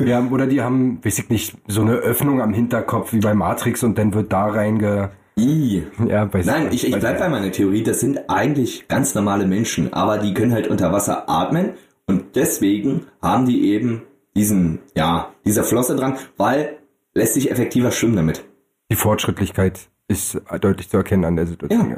Ja, 0.03 0.25
oder 0.31 0.47
die 0.47 0.62
haben, 0.62 1.00
weiß 1.05 1.19
ich 1.19 1.29
nicht, 1.29 1.55
so 1.67 1.81
eine 1.81 1.93
Öffnung 1.93 2.41
am 2.41 2.53
Hinterkopf 2.53 3.13
wie 3.13 3.19
bei 3.19 3.36
Matrix 3.36 3.83
und 3.83 3.97
dann 4.00 4.15
wird 4.15 4.33
da 4.33 4.47
reinge... 4.47 5.12
Ih. 5.38 5.83
Ja, 6.07 6.33
weiß 6.33 6.47
Nein, 6.47 6.69
ich, 6.71 6.88
ich 6.88 6.93
weiß 6.93 7.00
bleib 7.00 7.19
bei 7.19 7.29
meiner 7.29 7.51
Theorie, 7.51 7.83
das 7.83 8.00
sind 8.00 8.27
eigentlich 8.29 8.88
ganz 8.88 9.13
normale 9.13 9.45
Menschen, 9.45 9.93
aber 9.93 10.17
die 10.17 10.33
können 10.33 10.53
halt 10.53 10.67
unter 10.69 10.91
Wasser 10.91 11.29
atmen 11.29 11.74
und 12.07 12.36
deswegen 12.36 13.05
haben 13.21 13.45
die 13.45 13.69
eben 13.71 14.01
diesen, 14.38 14.79
ja, 14.96 15.34
dieser 15.46 15.63
Flosse 15.63 15.96
dran, 15.96 16.17
weil 16.38 16.77
lässt 17.13 17.34
sich 17.34 17.51
effektiver 17.51 17.91
schwimmen 17.91 18.15
damit. 18.15 18.46
Die 18.89 18.96
Fortschrittlichkeit 18.96 19.89
ist 20.08 20.39
deutlich 20.62 20.89
zu 20.89 20.98
erkennen 20.98 21.25
an 21.25 21.36
der 21.36 21.48
Situation. 21.48 21.91
Ja. 21.91 21.98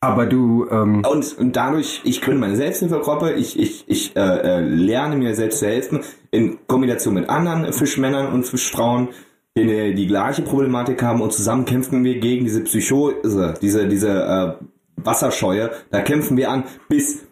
Aber 0.00 0.26
du, 0.26 0.68
ähm, 0.70 1.04
Und, 1.10 1.38
und 1.38 1.56
dadurch, 1.56 2.02
ich 2.04 2.20
gründe 2.20 2.40
meine 2.40 2.56
Selbsthilfegruppe, 2.56 3.32
ich, 3.32 3.58
ich, 3.58 3.84
ich 3.88 4.14
äh, 4.16 4.20
äh, 4.20 4.60
lerne 4.60 5.16
mir 5.16 5.34
selbst 5.34 5.58
zu 5.58 5.66
helfen, 5.66 6.00
in 6.30 6.58
Kombination 6.68 7.14
mit 7.14 7.28
anderen 7.28 7.72
Fischmännern 7.72 8.32
und 8.32 8.44
Fischfrauen, 8.44 9.08
die 9.56 9.94
die 9.94 10.06
gleiche 10.06 10.42
Problematik 10.42 11.02
haben 11.02 11.20
und 11.20 11.32
zusammen 11.32 11.64
kämpfen 11.64 12.04
wir 12.04 12.20
gegen 12.20 12.44
diese 12.44 12.62
Psychose, 12.62 13.54
diese, 13.60 13.88
diese 13.88 14.10
äh, 14.10 14.64
Wasserscheue, 14.96 15.70
da 15.90 16.00
kämpfen 16.02 16.36
wir 16.36 16.50
an, 16.50 16.64
bis 16.88 17.27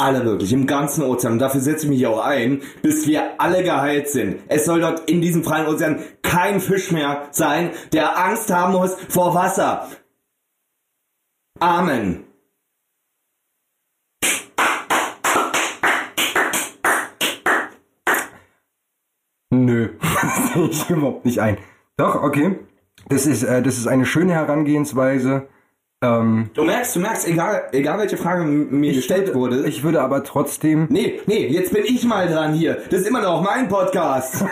alle 0.00 0.24
wirklich 0.24 0.52
im 0.52 0.66
ganzen 0.66 1.04
Ozean, 1.04 1.34
und 1.34 1.38
dafür 1.38 1.60
setze 1.60 1.84
ich 1.84 1.90
mich 1.90 2.06
auch 2.06 2.24
ein, 2.24 2.62
bis 2.82 3.06
wir 3.06 3.40
alle 3.40 3.62
geheilt 3.62 4.08
sind. 4.08 4.36
Es 4.48 4.64
soll 4.64 4.80
dort 4.80 5.08
in 5.08 5.20
diesem 5.20 5.44
freien 5.44 5.66
Ozean 5.66 6.00
kein 6.22 6.60
Fisch 6.60 6.90
mehr 6.90 7.28
sein, 7.30 7.70
der 7.92 8.18
Angst 8.18 8.50
haben 8.52 8.72
muss 8.72 8.96
vor 9.08 9.34
Wasser. 9.34 9.88
Amen. 11.58 12.24
nö, 19.50 19.90
ich 20.70 20.90
überhaupt 20.90 21.24
nicht 21.24 21.40
ein. 21.40 21.58
Doch, 21.96 22.22
okay. 22.22 22.58
Das 23.08 23.26
ist, 23.26 23.42
äh, 23.42 23.62
das 23.62 23.78
ist 23.78 23.86
eine 23.86 24.06
schöne 24.06 24.32
Herangehensweise. 24.32 25.48
Ähm, 26.02 26.50
Du 26.54 26.64
merkst, 26.64 26.96
du 26.96 27.00
merkst, 27.00 27.28
egal, 27.28 27.68
egal 27.72 27.98
welche 27.98 28.16
Frage 28.16 28.44
mir 28.44 28.94
gestellt 28.94 29.34
wurde. 29.34 29.68
ich 29.68 29.82
würde 29.82 30.00
aber 30.00 30.24
trotzdem, 30.24 30.86
nee, 30.90 31.20
nee, 31.26 31.46
jetzt 31.48 31.72
bin 31.72 31.84
ich 31.84 32.04
mal 32.04 32.26
dran 32.26 32.54
hier. 32.54 32.78
Das 32.88 33.02
ist 33.02 33.08
immer 33.08 33.20
noch 33.20 33.42
mein 33.42 33.68
Podcast. 33.68 34.42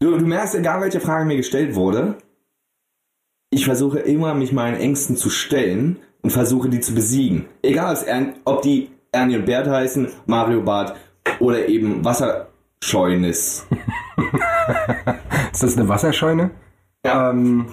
du, 0.00 0.16
du 0.16 0.26
merkst, 0.26 0.54
egal 0.54 0.80
welche 0.80 1.00
Frage 1.00 1.26
mir 1.26 1.36
gestellt 1.36 1.74
wurde, 1.74 2.16
ich 3.50 3.66
versuche 3.66 3.98
immer, 3.98 4.34
mich 4.34 4.52
meinen 4.52 4.78
Ängsten 4.78 5.16
zu 5.16 5.28
stellen 5.28 5.98
und 6.22 6.30
versuche, 6.30 6.68
die 6.68 6.80
zu 6.80 6.94
besiegen. 6.94 7.46
Egal, 7.62 7.96
ob 8.44 8.62
die 8.62 8.90
Ernie 9.12 9.36
und 9.36 9.46
Bert 9.46 9.68
heißen, 9.68 10.08
Mario 10.26 10.62
Bart 10.62 10.96
oder 11.40 11.68
eben 11.68 12.04
Wasserscheunis. 12.04 13.66
ist 15.52 15.62
das 15.62 15.76
eine 15.76 15.88
Wasserscheune? 15.88 16.50
Ja. 17.04 17.30
Ähm, 17.30 17.66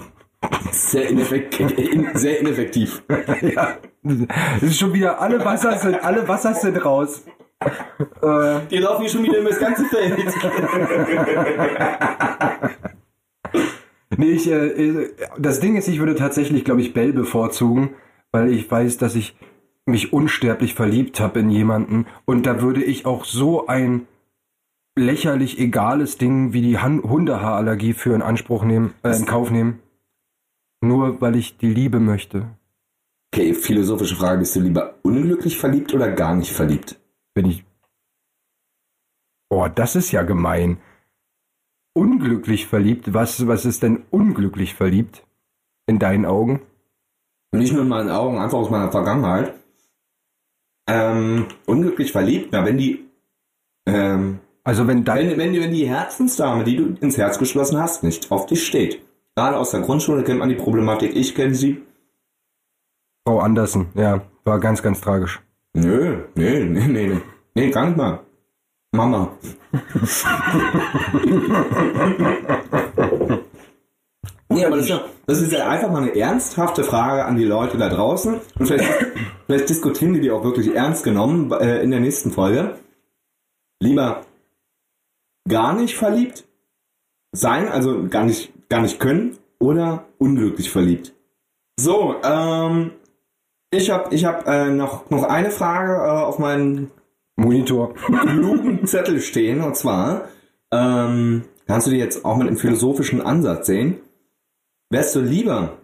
Sehr, 0.72 1.10
ineffek 1.10 1.60
in, 1.60 2.10
sehr 2.14 2.40
ineffektiv. 2.40 3.04
ja. 3.42 3.78
Das 4.04 4.64
ist 4.64 4.80
schon 4.80 4.94
wieder, 4.94 5.22
alle 5.22 5.44
Wasser 5.44 5.78
sind, 5.78 6.04
alle 6.04 6.28
Wasser 6.28 6.54
sind 6.54 6.84
raus. 6.84 7.26
Äh, 8.22 8.60
Die 8.70 8.78
laufen 8.78 9.02
hier 9.02 9.10
schon 9.10 9.24
wieder 9.24 9.40
über 9.40 9.50
das 9.50 9.60
ganze 9.60 9.86
Feld. 9.86 10.18
Nee, 14.18 14.32
ich, 14.32 14.50
äh, 14.50 15.10
das 15.40 15.60
Ding 15.60 15.76
ist, 15.76 15.88
ich 15.88 16.00
würde 16.00 16.16
tatsächlich, 16.16 16.64
glaube 16.64 16.82
ich, 16.82 16.94
Bell 16.94 17.14
bevorzugen, 17.14 17.92
weil 18.32 18.52
ich 18.52 18.70
weiß, 18.70 18.98
dass 18.98 19.16
ich 19.16 19.36
mich 19.86 20.14
unsterblich 20.14 20.76
verliebt 20.76 21.20
habe 21.20 21.40
in 21.40 21.50
jemanden 21.50 22.06
und 22.26 22.46
da 22.46 22.62
würde 22.62 22.84
ich 22.84 23.06
auch 23.06 23.26
so 23.26 23.68
ein 23.68 24.08
lächerlich 24.96 25.60
egales 25.60 26.18
Ding 26.18 26.54
wie 26.54 26.62
die 26.62 26.78
Han 26.78 27.04
Hundehaarallergie 27.04 27.94
für 27.94 28.14
in 28.14 28.22
Anspruch 28.22 28.64
nehmen, 28.64 28.94
äh, 29.04 29.16
in 29.16 29.26
Kauf 29.26 29.52
nehmen. 29.52 29.80
Nur 30.84 31.22
weil 31.22 31.38
ich 31.38 31.58
die 31.58 31.74
Liebe 31.74 32.02
möchte. 32.02 32.50
Okay, 33.34 33.54
philosophische 33.54 34.18
Frage. 34.18 34.40
Bist 34.40 34.54
du 34.58 34.60
lieber 34.60 34.96
unglücklich 35.02 35.58
verliebt 35.58 35.94
oder 35.94 36.12
gar 36.12 36.36
nicht 36.36 36.52
verliebt? 36.52 37.00
Wenn 37.34 37.46
ich. 37.46 37.64
Boah, 39.50 39.70
das 39.70 39.96
ist 39.96 40.12
ja 40.12 40.24
gemein. 40.24 40.80
Unglücklich 41.94 42.68
verliebt? 42.68 43.14
Was, 43.14 43.48
was 43.48 43.64
ist 43.64 43.82
denn 43.82 44.04
unglücklich 44.12 44.74
verliebt? 44.74 45.26
In 45.88 46.00
deinen 46.00 46.26
Augen? 46.26 46.62
Nicht 47.54 47.72
nur 47.72 47.84
in 47.84 47.88
meinen 47.88 48.10
Augen, 48.10 48.40
einfach 48.40 48.58
aus 48.58 48.70
meiner 48.70 48.92
Vergangenheit. 48.92 49.54
Ähm, 50.90 51.46
unglücklich 51.66 52.12
verliebt, 52.12 52.50
na, 52.52 52.66
wenn 52.66 52.78
die, 52.78 53.06
ähm, 53.86 54.40
Also 54.66 54.86
wenn 54.86 55.06
dein. 55.06 55.30
wenn, 55.30 55.38
wenn, 55.38 55.62
wenn 55.62 55.72
die 55.72 55.88
Herzensdame, 55.88 56.66
die 56.66 56.76
du 56.76 56.98
ins 57.00 57.18
Herz 57.18 57.40
geschlossen 57.40 57.78
hast, 57.78 58.04
nicht 58.04 58.32
auf 58.32 58.48
dich 58.48 58.68
steht. 58.68 59.02
Gerade 59.36 59.58
aus 59.58 59.72
der 59.72 59.82
Grundschule 59.82 60.24
kennt 60.24 60.40
man 60.40 60.50
die 60.50 60.56
Problematik, 60.56 61.16
ich 61.16 61.34
kenne 61.34 61.56
sie. 61.56 61.82
Frau 63.28 63.40
Andersen, 63.40 63.88
ja, 63.96 64.22
war 64.44 64.60
ganz, 64.60 64.84
ganz 64.84 65.02
tragisch. 65.02 65.42
Nö, 65.74 66.26
nee, 66.36 66.60
nee, 66.66 66.88
nee, 66.88 67.08
nee, 67.08 67.22
nee, 67.56 67.70
gar 67.72 67.86
nicht 67.88 67.98
mal. 67.98 68.20
Mama. 68.92 69.32
Nee, 74.54 74.66
aber 74.66 74.76
das 74.76 74.86
ist, 74.86 74.92
ja, 74.92 75.06
das 75.26 75.42
ist 75.42 75.52
ja 75.52 75.68
einfach 75.68 75.90
mal 75.90 76.04
eine 76.04 76.16
ernsthafte 76.16 76.84
Frage 76.84 77.26
an 77.26 77.38
die 77.38 77.46
Leute 77.46 77.78
da 77.78 77.90
draußen. 77.90 78.40
Und 78.60 78.68
vielleicht, 78.68 78.88
vielleicht 79.48 79.70
diskutieren 79.70 80.14
die 80.14 80.22
die 80.22 80.30
auch 80.30 80.44
wirklich 80.44 80.76
ernst 80.76 81.04
genommen 81.04 81.52
äh, 81.54 81.82
in 81.82 81.90
der 81.90 82.00
nächsten 82.00 82.32
Folge. 82.32 82.78
Lieber 83.80 84.22
gar 85.50 85.74
nicht 85.74 85.96
verliebt 85.96 86.44
sein, 87.32 87.68
also 87.68 88.08
gar 88.10 88.26
nicht, 88.26 88.54
gar 88.74 88.82
nicht 88.82 89.00
können, 89.00 89.38
oder 89.60 90.08
unglücklich 90.18 90.72
verliebt. 90.72 91.14
So, 91.80 92.16
ähm, 92.24 92.92
ich 93.70 93.92
habe 93.92 94.14
ich 94.16 94.26
hab, 94.26 94.48
äh, 94.48 94.72
noch, 94.72 95.12
noch 95.12 95.24
eine 95.24 95.52
Frage 95.52 95.94
äh, 95.94 96.24
auf 96.24 96.40
meinen 96.40 96.90
Monitor. 97.36 97.94
klugen 97.94 98.88
Zettel 98.88 99.22
stehen. 99.22 99.62
Und 99.62 99.76
zwar, 99.76 100.28
ähm, 100.72 101.44
kannst 101.68 101.86
du 101.86 101.92
die 101.92 101.98
jetzt 101.98 102.26
auch 102.26 102.36
mit 102.36 102.48
einem 102.48 102.58
philosophischen 102.58 103.22
Ansatz 103.22 103.68
sehen. 103.68 104.00
Wärst 104.90 105.14
du 105.14 105.20
lieber 105.20 105.78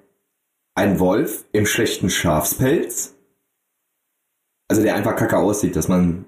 ein 0.74 1.00
Wolf 1.00 1.46
im 1.52 1.68
schlechten 1.68 2.10
Schafspelz, 2.10 3.16
also 4.68 4.82
der 4.82 4.96
einfach 4.96 5.16
kacke 5.16 5.38
aussieht, 5.38 5.76
dass 5.76 5.88
man, 5.88 6.26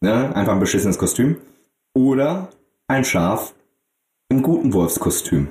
ne, 0.00 0.34
einfach 0.34 0.54
ein 0.54 0.60
beschissenes 0.60 0.96
Kostüm, 0.96 1.36
oder 1.94 2.48
ein 2.88 3.04
Schaf 3.04 3.54
im 4.30 4.42
guten 4.42 4.72
Wolfskostüm. 4.72 5.48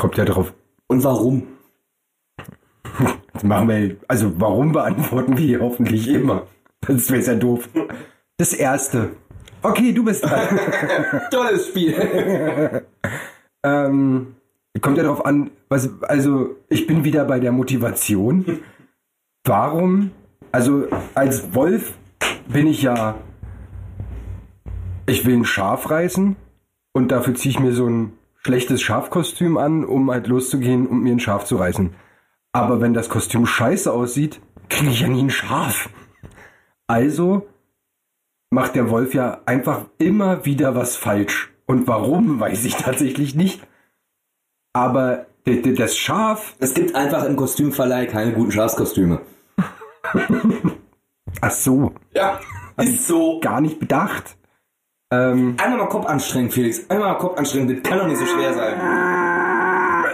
Kommt 0.00 0.16
ja 0.16 0.24
drauf. 0.24 0.54
Und 0.86 1.04
warum? 1.04 1.42
Machen 3.42 3.68
wir, 3.68 3.96
also 4.08 4.32
warum 4.40 4.72
beantworten 4.72 5.36
wir 5.36 5.44
hier 5.44 5.60
hoffentlich 5.60 6.08
immer? 6.08 6.46
Das 6.80 7.10
wäre 7.10 7.22
ja 7.22 7.34
doof. 7.34 7.68
Das 8.38 8.54
erste. 8.54 9.10
Okay, 9.60 9.92
du 9.92 10.02
bist 10.02 10.24
dran. 10.24 10.58
Tolles 11.30 11.68
Spiel. 11.68 11.92
ähm, 13.62 14.36
kommt 14.80 14.96
ja 14.96 15.02
darauf 15.02 15.26
an, 15.26 15.50
was, 15.68 15.90
also 16.00 16.56
ich 16.70 16.86
bin 16.86 17.04
wieder 17.04 17.26
bei 17.26 17.38
der 17.38 17.52
Motivation. 17.52 18.60
Warum? 19.44 20.12
Also 20.50 20.88
als 21.14 21.54
Wolf 21.54 21.92
bin 22.48 22.68
ich 22.68 22.80
ja, 22.80 23.16
ich 25.04 25.26
will 25.26 25.36
ein 25.36 25.44
Schaf 25.44 25.90
reißen 25.90 26.36
und 26.94 27.12
dafür 27.12 27.34
ziehe 27.34 27.50
ich 27.50 27.60
mir 27.60 27.74
so 27.74 27.86
ein 27.86 28.14
schlechtes 28.42 28.82
Schafkostüm 28.82 29.56
an, 29.56 29.84
um 29.84 30.10
halt 30.10 30.26
loszugehen 30.26 30.86
und 30.86 31.02
mir 31.02 31.12
ein 31.12 31.20
Schaf 31.20 31.44
zu 31.44 31.56
reißen. 31.56 31.94
Aber 32.52 32.80
wenn 32.80 32.94
das 32.94 33.08
Kostüm 33.08 33.46
scheiße 33.46 33.92
aussieht, 33.92 34.40
kriege 34.68 34.90
ich 34.90 35.00
ja 35.00 35.08
nie 35.08 35.22
ein 35.22 35.30
Schaf. 35.30 35.88
Also 36.86 37.48
macht 38.50 38.74
der 38.74 38.90
Wolf 38.90 39.14
ja 39.14 39.42
einfach 39.46 39.86
immer 39.98 40.44
wieder 40.44 40.74
was 40.74 40.96
falsch. 40.96 41.52
Und 41.66 41.86
warum, 41.86 42.40
weiß 42.40 42.64
ich 42.64 42.74
tatsächlich 42.76 43.34
nicht. 43.34 43.60
Aber 44.72 45.26
das 45.44 45.96
Schaf, 45.96 46.54
Es 46.58 46.74
gibt 46.74 46.94
einfach 46.94 47.24
im 47.24 47.36
Kostümverleih 47.36 48.06
keine 48.06 48.32
guten 48.32 48.52
Schafskostüme. 48.52 49.20
ach 51.40 51.50
so, 51.50 51.92
Ja, 52.14 52.40
ist 52.76 53.06
so. 53.06 53.40
gar 53.40 53.60
nicht 53.60 53.78
bedacht. 53.80 54.36
Ähm, 55.12 55.56
Einmal 55.60 55.78
mal 55.78 55.88
Kopf 55.88 56.06
anstrengen, 56.06 56.50
Felix. 56.50 56.88
Einmal 56.88 57.12
mal 57.12 57.18
Kopf 57.18 57.36
anstrengen, 57.38 57.68
das 57.68 57.82
kann 57.82 57.98
doch 57.98 58.06
nicht 58.06 58.18
so 58.18 58.26
schwer 58.26 58.54
sein. 58.54 58.78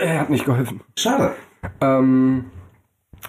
er 0.00 0.20
hat 0.20 0.30
nicht 0.30 0.44
geholfen. 0.44 0.80
Schade. 0.96 1.34
Ähm, 1.80 2.46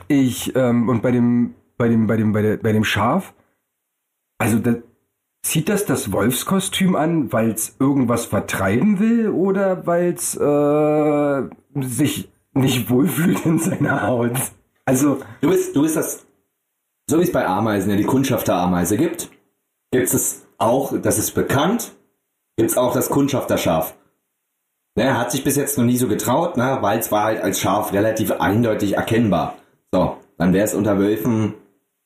ich, 0.07 0.55
ähm, 0.55 0.87
und 0.89 1.01
bei 1.01 1.11
dem, 1.11 1.55
bei 1.77 1.89
dem, 1.89 2.07
bei 2.07 2.17
dem, 2.17 2.31
bei, 2.31 2.41
der, 2.41 2.57
bei 2.57 2.71
dem 2.71 2.83
Schaf, 2.83 3.33
also 4.37 4.59
da, 4.59 4.75
zieht 5.43 5.69
das 5.69 5.85
das 5.85 6.11
Wolfskostüm 6.11 6.95
an, 6.95 7.31
weil 7.33 7.51
es 7.51 7.75
irgendwas 7.79 8.25
vertreiben 8.25 8.99
will 8.99 9.29
oder 9.29 9.85
weil 9.85 10.13
es 10.13 10.35
äh, 10.35 11.81
sich 11.81 12.29
nicht 12.53 12.89
wohlfühlt 12.89 13.45
in 13.45 13.59
seiner 13.59 14.07
Haut? 14.07 14.37
Also, 14.85 15.19
Du 15.41 15.49
bist, 15.49 15.75
du 15.75 15.81
bist 15.81 15.95
das, 15.97 16.25
so 17.09 17.19
wie 17.19 17.23
es 17.23 17.31
bei 17.31 17.45
Ameisen 17.45 17.89
ja 17.89 17.97
die 17.97 18.05
Kundschafter-Ameise 18.05 18.97
gibt, 18.97 19.29
gibt 19.91 20.13
es 20.13 20.46
auch, 20.57 20.93
das 21.01 21.17
ist 21.17 21.31
bekannt, 21.31 21.91
gibt 22.57 22.71
es 22.71 22.77
auch 22.77 22.93
das 22.93 23.09
Kundschafterschaf. 23.09 23.95
Ne, 24.95 25.03
Er 25.03 25.19
hat 25.19 25.31
sich 25.31 25.43
bis 25.43 25.55
jetzt 25.55 25.77
noch 25.77 25.85
nie 25.85 25.97
so 25.97 26.07
getraut, 26.07 26.57
ne, 26.57 26.77
weil 26.81 26.99
es 26.99 27.11
war 27.11 27.25
halt 27.25 27.41
als 27.41 27.59
Schaf 27.59 27.93
relativ 27.93 28.31
eindeutig 28.31 28.95
erkennbar. 28.95 29.55
So, 29.91 30.17
dann 30.37 30.53
wäre 30.53 30.65
es 30.65 30.73
unter 30.73 30.97
Wölfen 30.97 31.53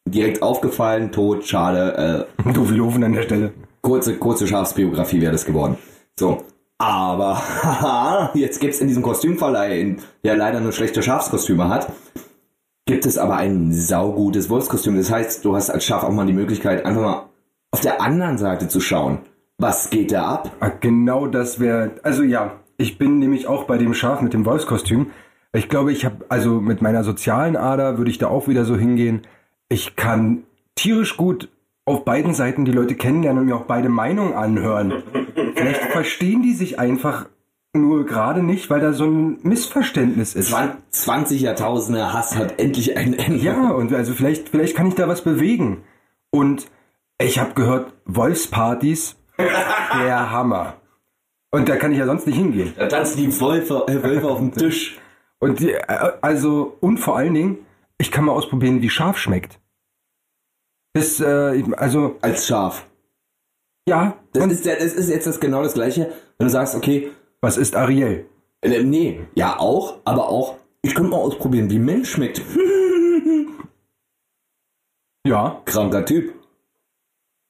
direkt 0.07 0.41
aufgefallen, 0.41 1.11
tot, 1.11 1.45
schade, 1.45 2.27
äh, 2.45 2.53
doof 2.53 2.71
Loven 2.71 3.03
an 3.03 3.13
der 3.13 3.23
Stelle. 3.23 3.53
kurze, 3.81 4.17
kurze 4.17 4.47
Schafsbiografie 4.47 5.21
wäre 5.21 5.31
das 5.31 5.45
geworden. 5.45 5.77
So. 6.17 6.43
Aber, 6.77 7.35
haha, 7.37 8.31
jetzt 8.35 8.59
gibt's 8.59 8.79
in 8.81 8.87
diesem 8.87 9.03
Kostümverleih, 9.03 9.79
in, 9.79 9.99
der 10.23 10.35
leider 10.35 10.59
nur 10.59 10.71
schlechte 10.71 11.03
Schafskostüme 11.03 11.69
hat, 11.69 11.91
gibt 12.85 13.05
es 13.05 13.17
aber 13.17 13.35
ein 13.35 13.71
saugutes 13.71 14.49
Wolfskostüm. 14.49 14.97
Das 14.97 15.11
heißt, 15.11 15.45
du 15.45 15.55
hast 15.55 15.69
als 15.69 15.85
Schaf 15.85 16.03
auch 16.03 16.11
mal 16.11 16.25
die 16.25 16.33
Möglichkeit, 16.33 16.83
einfach 16.85 17.01
mal 17.01 17.29
auf 17.71 17.81
der 17.81 18.01
anderen 18.01 18.37
Seite 18.37 18.67
zu 18.67 18.79
schauen. 18.79 19.19
Was 19.57 19.89
geht 19.89 20.11
da 20.11 20.25
ab? 20.27 20.51
Ah, 20.59 20.69
Genau 20.79 21.27
das 21.27 21.59
wäre, 21.59 21.91
also 22.03 22.23
ja, 22.23 22.53
ich 22.77 22.97
bin 22.97 23.19
nämlich 23.19 23.47
auch 23.47 23.65
bei 23.65 23.77
dem 23.77 23.93
Schaf 23.93 24.21
mit 24.21 24.33
dem 24.33 24.45
Wolfskostüm. 24.45 25.11
Ich 25.53 25.69
glaube, 25.69 25.91
ich 25.91 26.05
habe, 26.05 26.25
also 26.29 26.61
mit 26.61 26.81
meiner 26.81 27.03
sozialen 27.03 27.55
Ader 27.55 27.97
würde 27.97 28.09
ich 28.09 28.17
da 28.17 28.27
auch 28.27 28.47
wieder 28.47 28.65
so 28.65 28.75
hingehen. 28.75 29.21
Ich 29.69 29.95
kann 29.95 30.43
tierisch 30.75 31.17
gut 31.17 31.49
auf 31.85 32.05
beiden 32.05 32.33
Seiten 32.33 32.65
die 32.65 32.71
Leute 32.71 32.95
kennenlernen 32.95 33.41
und 33.41 33.45
mir 33.47 33.55
auch 33.55 33.65
beide 33.65 33.89
Meinungen 33.89 34.33
anhören. 34.33 35.03
Vielleicht 35.55 35.81
verstehen 35.91 36.41
die 36.41 36.53
sich 36.53 36.79
einfach 36.79 37.27
nur 37.73 38.05
gerade 38.05 38.43
nicht, 38.43 38.69
weil 38.69 38.81
da 38.81 38.93
so 38.93 39.05
ein 39.05 39.39
Missverständnis 39.43 40.35
ist. 40.35 40.49
Zwan- 40.53 40.77
20 40.89 41.41
Jahrtausende 41.41 42.11
Hass 42.13 42.35
hat 42.35 42.59
endlich 42.59 42.97
ein 42.97 43.13
Ende. 43.13 43.37
Ja, 43.43 43.71
und 43.71 43.93
also 43.93 44.13
vielleicht, 44.13 44.49
vielleicht 44.49 44.75
kann 44.75 44.87
ich 44.87 44.95
da 44.95 45.07
was 45.07 45.21
bewegen. 45.21 45.83
Und 46.31 46.67
ich 47.21 47.39
habe 47.39 47.53
gehört, 47.53 47.93
Wolfspartys, 48.05 49.15
der 49.37 50.31
Hammer. 50.31 50.75
Und 51.51 51.67
da 51.67 51.75
kann 51.75 51.91
ich 51.91 51.97
ja 51.97 52.05
sonst 52.05 52.27
nicht 52.27 52.37
hingehen. 52.37 52.73
Da 52.77 52.87
tanzen 52.87 53.17
die 53.17 53.41
Wölfe, 53.41 53.85
äh, 53.87 54.01
Wölfe 54.03 54.27
auf 54.29 54.37
dem 54.37 54.53
Tisch. 54.53 54.97
Und 55.39 55.59
die, 55.59 55.71
äh, 55.71 56.11
also, 56.21 56.77
und 56.79 56.97
vor 56.97 57.17
allen 57.17 57.33
Dingen, 57.33 57.65
ich 57.97 58.11
kann 58.11 58.25
mal 58.25 58.31
ausprobieren, 58.33 58.81
wie 58.81 58.89
scharf 58.89 59.17
schmeckt. 59.17 59.59
Das, 60.93 61.19
äh, 61.19 61.63
also, 61.77 62.17
Als 62.21 62.47
Schaf. 62.47 62.85
ja, 63.87 64.17
Das 64.33 64.45
ist, 64.47 64.65
ja- 64.65 64.75
das 64.75 64.93
ist 64.93 65.09
jetzt 65.09 65.27
das 65.27 65.39
genau 65.39 65.63
das 65.63 65.73
Gleiche, 65.73 66.11
wenn 66.37 66.47
du 66.47 66.51
sagst, 66.51 66.75
okay, 66.75 67.11
was 67.41 67.57
ist 67.57 67.75
Ariel? 67.75 68.25
Äh, 68.61 68.83
nee, 68.83 69.25
ja 69.35 69.59
auch, 69.59 69.99
aber 70.05 70.29
auch, 70.29 70.57
ich 70.83 70.93
könnte 70.95 71.11
mal 71.11 71.17
ausprobieren, 71.17 71.69
wie 71.69 71.79
Mensch 71.79 72.11
schmeckt. 72.11 72.41
Ja, 75.23 75.61
Kranker 75.65 76.03
Typ. 76.03 76.33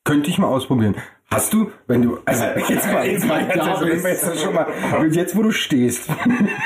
Könnte 0.04 0.30
ich 0.30 0.38
mal 0.38 0.48
ausprobieren. 0.48 0.96
Hast 1.30 1.54
du, 1.54 1.72
wenn 1.88 2.02
du, 2.02 2.20
also 2.26 2.44
jetzt 2.44 2.92
mal, 2.92 3.08
jetzt 3.08 3.26
mal, 3.26 3.48
da 3.56 3.74
also, 3.74 3.86
jetzt 3.86 4.40
schon 4.42 4.54
mal, 4.54 4.68
jetzt 5.12 5.36
wo 5.36 5.44
du 5.44 5.52
stehst, 5.52 6.10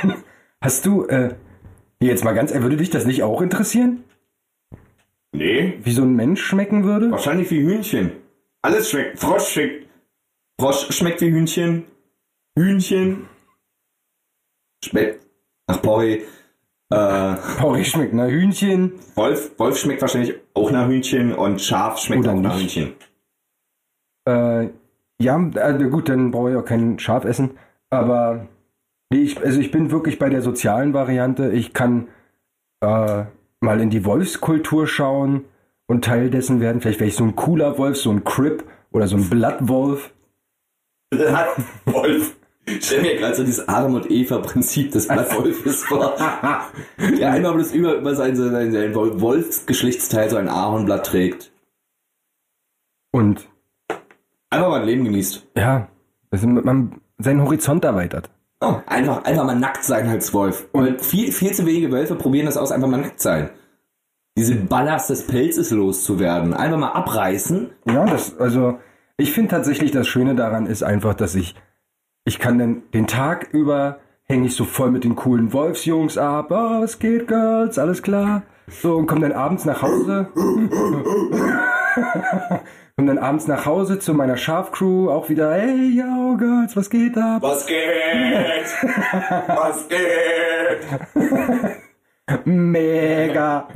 hast 0.62 0.86
du, 0.86 1.06
äh, 1.06 1.36
jetzt 2.00 2.24
mal 2.24 2.34
ganz, 2.34 2.54
würde 2.54 2.78
dich 2.78 2.90
das 2.90 3.06
nicht 3.06 3.22
auch 3.24 3.42
interessieren? 3.42 4.04
Nee. 5.34 5.78
Wie 5.84 5.92
so 5.92 6.02
ein 6.02 6.16
Mensch 6.16 6.42
schmecken 6.42 6.84
würde? 6.84 7.12
Wahrscheinlich 7.12 7.52
wie 7.52 7.60
Hühnchen. 7.62 8.14
Alles 8.62 8.90
schmeckt. 8.90 9.20
Frosch 9.20 9.50
schmeckt. 9.50 9.88
Frosch 10.60 10.88
schmeckt 10.96 11.22
wie 11.22 11.30
Hühnchen. 11.30 11.86
Hühnchen. 12.58 13.28
Schmeckt 14.84 15.26
nach 15.68 15.82
Porree. 15.82 16.22
Äh, 16.90 17.36
Porree 17.60 17.84
schmeckt 17.84 18.14
nach 18.14 18.28
Hühnchen. 18.28 18.94
Wolf, 19.16 19.52
Wolf 19.60 19.78
schmeckt 19.78 20.02
wahrscheinlich 20.02 20.36
auch 20.54 20.72
nach 20.72 20.88
Hühnchen 20.88 21.34
und 21.34 21.62
Schaf 21.62 22.00
schmeckt 22.00 22.24
Oder 22.24 22.34
auch 22.34 22.42
nach 22.42 22.58
nicht. 22.58 22.76
Hühnchen. 22.76 22.94
Äh, 24.26 24.70
ja, 25.20 25.50
äh, 25.56 25.90
gut, 25.90 26.10
dann 26.10 26.32
brauche 26.32 26.52
ich 26.52 26.58
auch 26.58 26.66
kein 26.66 27.00
Schaf 27.00 27.26
essen. 27.26 27.52
Aber 27.90 28.48
nee, 29.12 29.22
ich, 29.22 29.42
also 29.42 29.60
ich 29.60 29.72
bin 29.72 29.92
wirklich 29.92 30.20
bei 30.20 30.30
der 30.30 30.42
sozialen 30.42 30.94
Variante. 30.94 31.52
Ich 31.52 31.74
kann 31.74 32.08
äh, 32.82 33.26
mal 33.60 33.82
in 33.82 33.90
die 33.90 34.06
Wolfskultur 34.06 34.88
schauen 34.88 35.46
und 35.88 36.04
Teil 36.04 36.30
dessen 36.30 36.60
werden. 36.60 36.82
Vielleicht 36.82 37.00
wäre 37.00 37.10
ich 37.10 37.16
so 37.16 37.24
ein 37.24 37.36
cooler 37.36 37.78
Wolf, 37.78 37.98
so 37.98 38.12
ein 38.12 38.24
Crip 38.24 38.64
oder 38.92 39.08
so 39.08 39.18
ein 39.18 39.30
Bloodwolf. 39.30 40.12
Wolf. 41.86 42.36
Ich 42.68 42.84
stell 42.84 43.04
mir 43.04 43.16
gerade 43.16 43.36
so 43.36 43.44
dieses 43.44 43.68
Adam 43.70 43.94
und 43.94 44.10
Eva-Prinzip 44.10 44.92
des 44.92 45.08
Blattwolfes 45.08 45.84
vor. 45.84 46.16
Der 47.20 47.32
einmal 47.32 47.54
bloß 47.54 47.74
über, 47.74 47.94
über 47.94 48.16
sein, 48.16 48.36
sein, 48.36 48.72
sein 48.72 48.96
Wolfsgeschlechtsteil 48.96 50.32
so 50.32 50.38
ein 50.38 50.50
Ahornblatt 50.50 51.06
trägt. 51.06 51.52
Und 53.12 53.48
Einfach 54.50 54.70
mal 54.70 54.82
ein 54.82 54.88
Leben 54.88 55.04
genießt. 55.04 55.48
ja, 55.58 55.88
also 56.32 56.48
man 56.48 57.02
seinen 57.18 57.42
Horizont 57.42 57.86
erweitert. 57.86 58.30
Oh, 58.62 58.76
einfach, 58.88 59.24
einfach 59.26 59.44
mal 59.44 59.58
nackt 59.58 59.84
sein 59.84 60.08
als 60.08 60.34
Wolf. 60.34 60.68
Und 60.72 61.02
viel, 61.02 61.32
viel 61.32 61.54
zu 61.54 61.66
wenige 61.66 61.92
Wölfe 61.92 62.16
probieren 62.16 62.46
das 62.46 62.58
aus, 62.58 62.72
einfach 62.72 62.88
mal 62.88 63.02
nackt 63.02 63.22
sein. 63.22 63.50
Diese 64.38 64.56
Ballast 64.56 65.10
des 65.10 65.28
Pelzes 65.28 65.72
loszuwerden. 65.72 66.54
Einfach 66.54 66.78
mal 66.78 66.92
abreißen. 66.92 67.72
Ja, 67.88 68.06
das, 68.06 68.38
also, 68.38 68.80
ich 69.18 69.32
finde 69.32 69.52
tatsächlich, 69.52 69.92
das 69.92 70.08
Schöne 70.08 70.36
daran 70.36 70.66
ist 70.66 70.84
einfach, 70.84 71.14
dass 71.14 71.36
ich, 71.36 71.56
ich 72.26 72.40
kann 72.40 72.60
dann 72.60 72.84
den 72.94 73.08
Tag 73.08 73.50
über, 73.54 74.00
hänge 74.24 74.48
ich 74.48 74.56
so 74.56 74.66
voll 74.66 74.92
mit 74.92 75.04
den 75.04 75.16
coolen 75.16 75.54
Wolfsjungs 75.54 76.18
ab, 76.18 76.48
oh, 76.50 76.82
was 76.82 77.00
geht, 77.00 77.28
Girls, 77.28 77.78
alles 77.78 78.02
klar. 78.02 78.44
So, 78.68 78.96
und 78.96 79.08
komm 79.08 79.22
dann 79.22 79.32
abends 79.32 79.64
nach 79.64 79.82
Hause. 79.82 80.28
komm 82.98 83.08
dann 83.08 83.18
abends 83.18 83.48
nach 83.48 83.66
Hause 83.66 84.00
zu 84.00 84.14
meiner 84.14 84.38
Schafcrew, 84.38 85.10
auch 85.10 85.30
wieder, 85.30 85.54
hey, 85.54 85.98
yo, 85.98 86.38
Girls, 86.38 86.76
was 86.76 86.90
geht 86.90 87.18
ab? 87.18 87.42
Was 87.42 87.66
geht? 87.66 88.66
Was 89.48 89.88
geht? 89.88 90.06
Mega. 92.46 93.68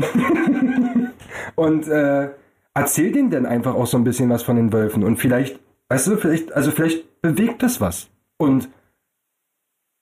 und 1.55 1.87
äh, 1.87 2.29
erzähl 2.73 3.11
denen 3.11 3.29
dann 3.29 3.45
einfach 3.45 3.75
auch 3.75 3.87
so 3.87 3.97
ein 3.97 4.03
bisschen 4.03 4.29
was 4.29 4.43
von 4.43 4.55
den 4.55 4.73
Wölfen 4.73 5.03
und 5.03 5.17
vielleicht, 5.17 5.59
weißt 5.89 6.07
du, 6.07 6.17
vielleicht, 6.17 6.53
also 6.53 6.71
vielleicht 6.71 7.21
bewegt 7.21 7.61
das 7.63 7.81
was. 7.81 8.09
Und 8.37 8.69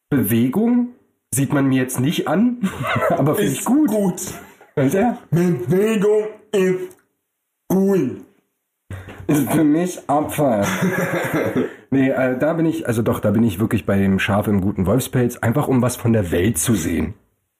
Bewegung 0.09 0.93
Sieht 1.31 1.51
man 1.53 1.67
mir 1.67 1.81
jetzt 1.81 1.99
nicht 1.99 2.27
an, 2.27 2.69
aber 3.09 3.35
finde 3.35 3.51
ich 3.51 3.65
gut. 3.65 3.89
gut. 3.89 4.21
Ja, 4.75 5.17
Bewegung 5.29 6.27
ist 6.51 6.97
gut. 7.67 8.26
Ist 9.27 9.51
für 9.51 9.63
mich 9.63 9.99
Abfall. 10.07 10.65
nee, 11.91 12.09
äh, 12.09 12.37
da 12.37 12.53
bin 12.53 12.65
ich, 12.65 12.87
also 12.87 13.01
doch, 13.01 13.19
da 13.19 13.31
bin 13.31 13.43
ich 13.43 13.59
wirklich 13.59 13.85
bei 13.85 13.97
dem 13.97 14.19
Schaf 14.19 14.47
im 14.47 14.61
guten 14.61 14.85
Wolfspelz, 14.85 15.37
einfach 15.37 15.67
um 15.67 15.81
was 15.81 15.95
von 15.95 16.13
der 16.13 16.31
Welt 16.31 16.57
zu 16.57 16.75
sehen. 16.75 17.13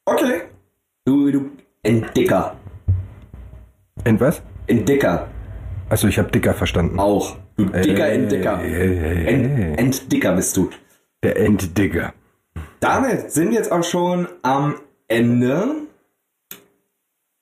Okay. 0.05 0.41
Du, 1.05 1.31
du 1.31 1.51
Entdecker. 1.83 2.55
Ent 4.03 4.19
was? 4.19 4.41
Entdecker. 4.67 5.27
Achso, 5.89 6.07
ich 6.07 6.19
habe 6.19 6.31
dicker 6.31 6.53
verstanden. 6.53 6.99
Auch. 6.99 7.37
Du 7.55 7.65
dicker 7.65 8.09
Entdecker. 8.09 8.61
Ent, 8.61 9.79
Entdecker 9.79 10.35
bist 10.35 10.55
du. 10.57 10.69
Der 11.23 11.39
Entdigger. 11.39 12.13
Damit 12.79 13.31
sind 13.31 13.49
wir 13.49 13.57
jetzt 13.57 13.71
auch 13.71 13.83
schon 13.83 14.27
am 14.43 14.75
Ende 15.07 15.86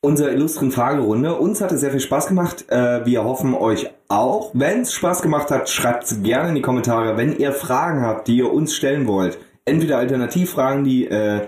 unserer 0.05 0.31
illustren 0.31 0.71
Fragerunde. 0.71 1.35
Uns 1.35 1.61
hat 1.61 1.71
es 1.71 1.81
sehr 1.81 1.91
viel 1.91 1.99
Spaß 1.99 2.27
gemacht. 2.27 2.69
Äh, 2.69 3.05
wir 3.05 3.23
hoffen 3.23 3.55
euch 3.55 3.89
auch. 4.07 4.51
Wenn 4.53 4.81
es 4.81 4.93
Spaß 4.93 5.21
gemacht 5.21 5.51
hat, 5.51 5.67
schreibt 5.67 6.03
es 6.03 6.21
gerne 6.21 6.49
in 6.49 6.55
die 6.55 6.61
Kommentare. 6.61 7.17
Wenn 7.17 7.37
ihr 7.37 7.51
Fragen 7.51 8.01
habt, 8.01 8.27
die 8.27 8.37
ihr 8.37 8.53
uns 8.53 8.75
stellen 8.75 9.07
wollt, 9.07 9.39
entweder 9.65 9.97
Alternativfragen, 9.97 10.83
die 10.83 11.07
äh, 11.07 11.47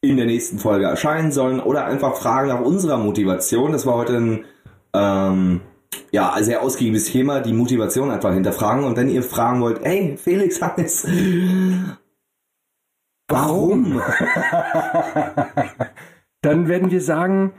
in 0.00 0.16
der 0.16 0.26
nächsten 0.26 0.58
Folge 0.58 0.86
erscheinen 0.86 1.32
sollen, 1.32 1.60
oder 1.60 1.84
einfach 1.84 2.16
Fragen 2.16 2.48
nach 2.48 2.60
unserer 2.60 2.96
Motivation. 2.96 3.72
Das 3.72 3.84
war 3.84 3.94
heute 3.94 4.16
ein 4.16 4.44
ähm, 4.94 5.60
ja, 6.10 6.34
sehr 6.40 6.62
ausgiebiges 6.62 7.12
Thema, 7.12 7.40
die 7.40 7.52
Motivation 7.52 8.10
einfach 8.10 8.32
hinterfragen. 8.32 8.84
Und 8.84 8.96
wenn 8.96 9.10
ihr 9.10 9.22
fragen 9.22 9.60
wollt, 9.60 9.84
hey, 9.84 10.16
Felix, 10.16 10.62
Hannes, 10.62 11.06
warum? 13.28 14.00
Dann 16.40 16.68
werden 16.68 16.90
wir 16.90 17.00
sagen, 17.00 17.52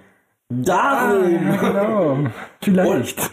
Darum! 0.49 1.59
genau, 1.59 2.17
vielleicht. 2.62 3.31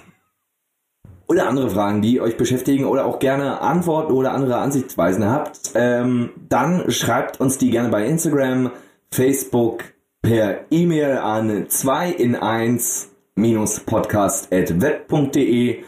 Oder 1.29 1.49
andere 1.49 1.71
Fragen, 1.71 2.03
die 2.03 2.21
euch 2.21 2.37
beschäftigen 2.37 2.85
oder 2.85 3.07
auch 3.07 3.19
gerne 3.19 3.61
Antworten 3.61 4.13
oder 4.13 4.33
andere 4.33 4.59
Ansichtsweisen 4.59 5.25
habt, 5.25 5.73
ähm, 5.75 6.31
dann 6.49 6.89
schreibt 6.91 7.41
uns 7.41 7.59
die 7.59 7.71
gerne 7.71 7.89
bei 7.89 8.07
Instagram, 8.07 8.71
Facebook, 9.11 9.83
per 10.23 10.61
E-Mail 10.71 11.19
an 11.19 11.67
2 11.69 12.11
in 12.11 12.37
1 12.37 13.11
podcast.web.de 13.87 15.83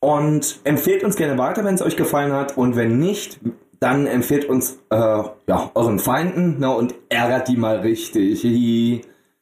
und 0.00 0.60
empfehlt 0.64 1.02
uns 1.02 1.16
gerne 1.16 1.38
weiter, 1.38 1.64
wenn 1.64 1.74
es 1.74 1.82
euch 1.82 1.96
gefallen 1.96 2.32
hat 2.32 2.56
und 2.58 2.76
wenn 2.76 2.98
nicht, 2.98 3.40
dann 3.80 4.06
empfehlt 4.06 4.44
uns 4.46 4.78
äh, 4.90 4.96
ja, 4.96 5.70
euren 5.74 5.98
Feinden 5.98 6.56
na, 6.58 6.72
und 6.72 6.94
ärgert 7.08 7.48
die 7.48 7.56
mal 7.56 7.78
richtig. 7.78 8.42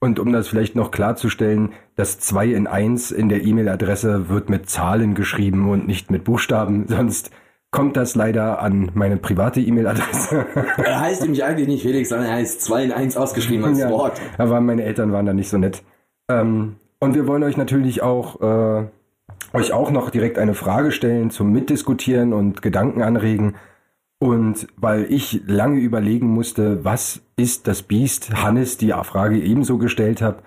Und 0.02 0.18
um 0.18 0.32
das 0.32 0.48
vielleicht 0.48 0.74
noch 0.74 0.90
klarzustellen, 0.90 1.74
das 1.94 2.18
2 2.18 2.46
in 2.46 2.66
1 2.66 3.12
in 3.12 3.28
der 3.28 3.44
E-Mail-Adresse 3.44 4.28
wird 4.28 4.50
mit 4.50 4.68
Zahlen 4.68 5.14
geschrieben 5.14 5.70
und 5.70 5.86
nicht 5.86 6.10
mit 6.10 6.24
Buchstaben, 6.24 6.86
sonst 6.88 7.30
kommt 7.70 7.96
das 7.96 8.16
leider 8.16 8.60
an 8.60 8.90
meine 8.94 9.16
private 9.16 9.60
E-Mail-Adresse. 9.60 10.44
Er 10.84 11.00
heißt 11.00 11.22
nämlich 11.22 11.44
eigentlich 11.44 11.68
nicht 11.68 11.82
Felix, 11.82 12.08
sondern 12.08 12.26
er 12.26 12.34
heißt 12.34 12.62
2 12.62 12.82
in 12.82 12.92
1 12.92 13.16
ausgeschrieben 13.16 13.64
als 13.64 13.78
Ja, 13.78 13.90
Wort. 13.90 14.20
Aber 14.38 14.60
meine 14.60 14.82
Eltern 14.82 15.12
waren 15.12 15.24
da 15.24 15.32
nicht 15.32 15.48
so 15.48 15.56
nett. 15.56 15.84
Ähm, 16.28 16.74
und 16.98 17.14
wir 17.14 17.28
wollen 17.28 17.44
euch 17.44 17.56
natürlich 17.56 18.02
auch 18.02 18.40
äh, 18.40 18.86
euch 19.52 19.72
auch 19.72 19.92
noch 19.92 20.10
direkt 20.10 20.36
eine 20.36 20.54
Frage 20.54 20.90
stellen 20.90 21.30
zum 21.30 21.52
Mitdiskutieren 21.52 22.32
und 22.32 22.60
Gedanken 22.60 23.02
anregen. 23.02 23.54
Und 24.22 24.68
weil 24.76 25.12
ich 25.12 25.40
lange 25.48 25.80
überlegen 25.80 26.28
musste, 26.28 26.84
was 26.84 27.22
ist 27.34 27.66
das 27.66 27.82
Biest, 27.82 28.32
Hannes 28.32 28.76
die 28.76 28.92
Frage 29.02 29.36
ebenso 29.42 29.78
gestellt 29.78 30.22
hat, 30.22 30.44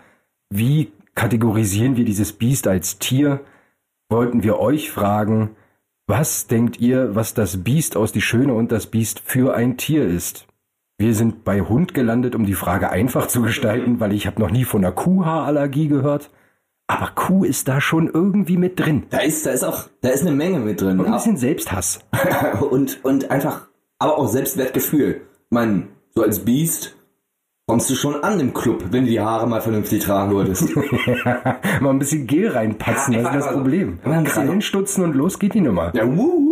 wie 0.50 0.94
kategorisieren 1.14 1.98
wir 1.98 2.06
dieses 2.06 2.32
Biest 2.32 2.70
als 2.70 3.00
Tier, 3.00 3.42
wollten 4.08 4.44
wir 4.44 4.60
euch 4.60 4.92
fragen, 4.92 5.58
was 6.08 6.48
denkt 6.48 6.80
ihr, 6.80 7.16
was 7.16 7.34
das 7.34 7.66
Biest 7.66 7.98
aus 7.98 8.14
Die 8.14 8.22
Schöne 8.22 8.54
und 8.54 8.72
das 8.72 8.88
Biest 8.88 9.20
für 9.20 9.54
ein 9.54 9.76
Tier 9.76 10.08
ist? 10.08 10.48
Wir 10.98 11.14
sind 11.14 11.44
bei 11.44 11.60
Hund 11.60 11.94
gelandet, 11.94 12.34
um 12.34 12.46
die 12.46 12.54
Frage 12.54 12.92
einfach 12.92 13.28
zu 13.28 13.42
gestalten, 13.42 14.00
weil 14.00 14.14
ich 14.14 14.26
habe 14.26 14.40
noch 14.40 14.52
nie 14.52 14.64
von 14.64 14.86
einer 14.86 14.94
Kuhhaarallergie 14.94 15.90
gehört. 15.90 16.32
Aber 16.88 17.12
Kuh 17.16 17.44
ist 17.44 17.68
da 17.68 17.82
schon 17.82 18.10
irgendwie 18.14 18.58
mit 18.58 18.80
drin. 18.80 19.04
Da 19.10 19.20
ist, 19.20 19.46
da 19.46 19.52
ist 19.52 19.64
auch, 19.64 19.90
da 20.02 20.10
ist 20.10 20.22
eine 20.22 20.32
Menge 20.32 20.60
mit 20.60 20.82
drin. 20.82 21.00
Und 21.00 21.08
ein 21.08 21.14
bisschen 21.14 21.38
Selbsthass. 21.38 22.00
und, 22.70 23.04
und 23.04 23.32
einfach, 23.32 23.68
aber 23.98 24.18
auch 24.20 24.28
Selbstwertgefühl. 24.28 25.22
Ich 25.46 25.52
meine, 25.52 25.88
so 26.14 26.22
als 26.22 26.40
Biest 26.40 26.96
kommst 27.68 27.90
du 27.90 27.96
schon 27.96 28.24
an 28.24 28.40
im 28.40 28.54
Club, 28.54 28.84
wenn 28.92 29.06
du 29.06 29.10
die 29.10 29.20
Haare 29.20 29.48
mal 29.48 29.62
vernünftig 29.62 30.04
tragen 30.04 30.32
würdest. 30.32 30.76
Mal 31.82 31.90
ein 31.90 31.98
bisschen 32.00 32.28
Gel 32.28 32.50
reinpatzen, 32.50 33.16
Ja, 33.16 33.24
das 33.24 33.36
ist 33.38 33.46
das 33.46 33.54
Problem. 33.54 34.00
immer 34.06 34.18
Ein 34.18 34.24
bisschen 34.26 34.48
hinstutzen 34.50 35.04
und 35.04 35.16
los 35.16 35.40
geht 35.40 35.56
die 35.56 35.62
Nummer. 35.62 35.92
ja, 35.96 36.06
wuhu. 36.06 36.44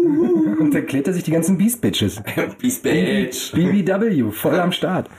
Und 0.60 0.74
dann 0.74 0.86
klärt 0.86 1.08
er 1.08 1.14
sich 1.14 1.24
die 1.24 1.32
ganzen 1.32 1.58
Beast-Bitches. 1.58 2.22
Peace, 2.60 2.80
Bitch. 2.80 3.54
BBW, 3.54 4.32
voll 4.32 4.60
am 4.60 4.72
Start. 4.72 5.10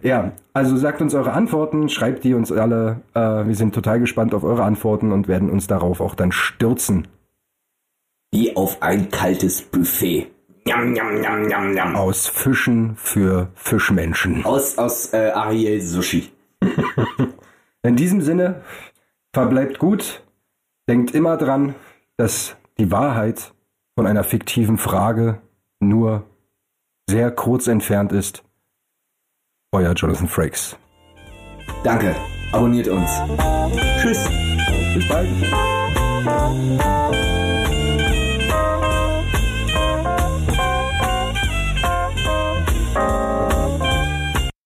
Ja, 0.00 0.32
also 0.52 0.76
sagt 0.76 1.00
uns 1.00 1.14
eure 1.14 1.32
Antworten, 1.32 1.88
schreibt 1.88 2.24
die 2.24 2.34
uns 2.34 2.50
alle. 2.50 3.02
Äh, 3.14 3.46
wir 3.46 3.54
sind 3.54 3.74
total 3.74 4.00
gespannt 4.00 4.34
auf 4.34 4.44
eure 4.44 4.64
Antworten 4.64 5.12
und 5.12 5.28
werden 5.28 5.50
uns 5.50 5.66
darauf 5.66 6.00
auch 6.00 6.14
dann 6.14 6.32
stürzen. 6.32 7.08
Wie 8.32 8.56
auf 8.56 8.82
ein 8.82 9.10
kaltes 9.10 9.62
Buffet. 9.62 10.28
Njam, 10.64 10.92
njam, 10.92 11.20
njam, 11.20 11.42
njam, 11.42 11.72
njam. 11.72 11.96
Aus 11.96 12.28
Fischen 12.28 12.96
für 12.96 13.48
Fischmenschen. 13.54 14.44
Aus, 14.44 14.78
aus 14.78 15.12
äh, 15.12 15.30
Ariel 15.34 15.80
Sushi. 15.80 16.30
In 17.82 17.96
diesem 17.96 18.20
Sinne, 18.20 18.62
verbleibt 19.32 19.78
gut, 19.78 20.22
denkt 20.88 21.14
immer 21.14 21.36
dran, 21.36 21.74
dass 22.16 22.56
die 22.78 22.90
Wahrheit 22.90 23.52
von 23.96 24.06
einer 24.06 24.24
fiktiven 24.24 24.78
Frage 24.78 25.38
nur 25.80 26.24
sehr 27.08 27.30
kurz 27.30 27.66
entfernt 27.66 28.12
ist. 28.12 28.44
Euer 29.74 29.94
Jonathan 29.94 30.28
Frakes. 30.28 30.76
Danke. 31.82 32.14
Abonniert 32.52 32.88
uns. 32.88 33.10
Tschüss. 34.02 34.28
Bis 34.94 35.08
bald. 35.08 35.28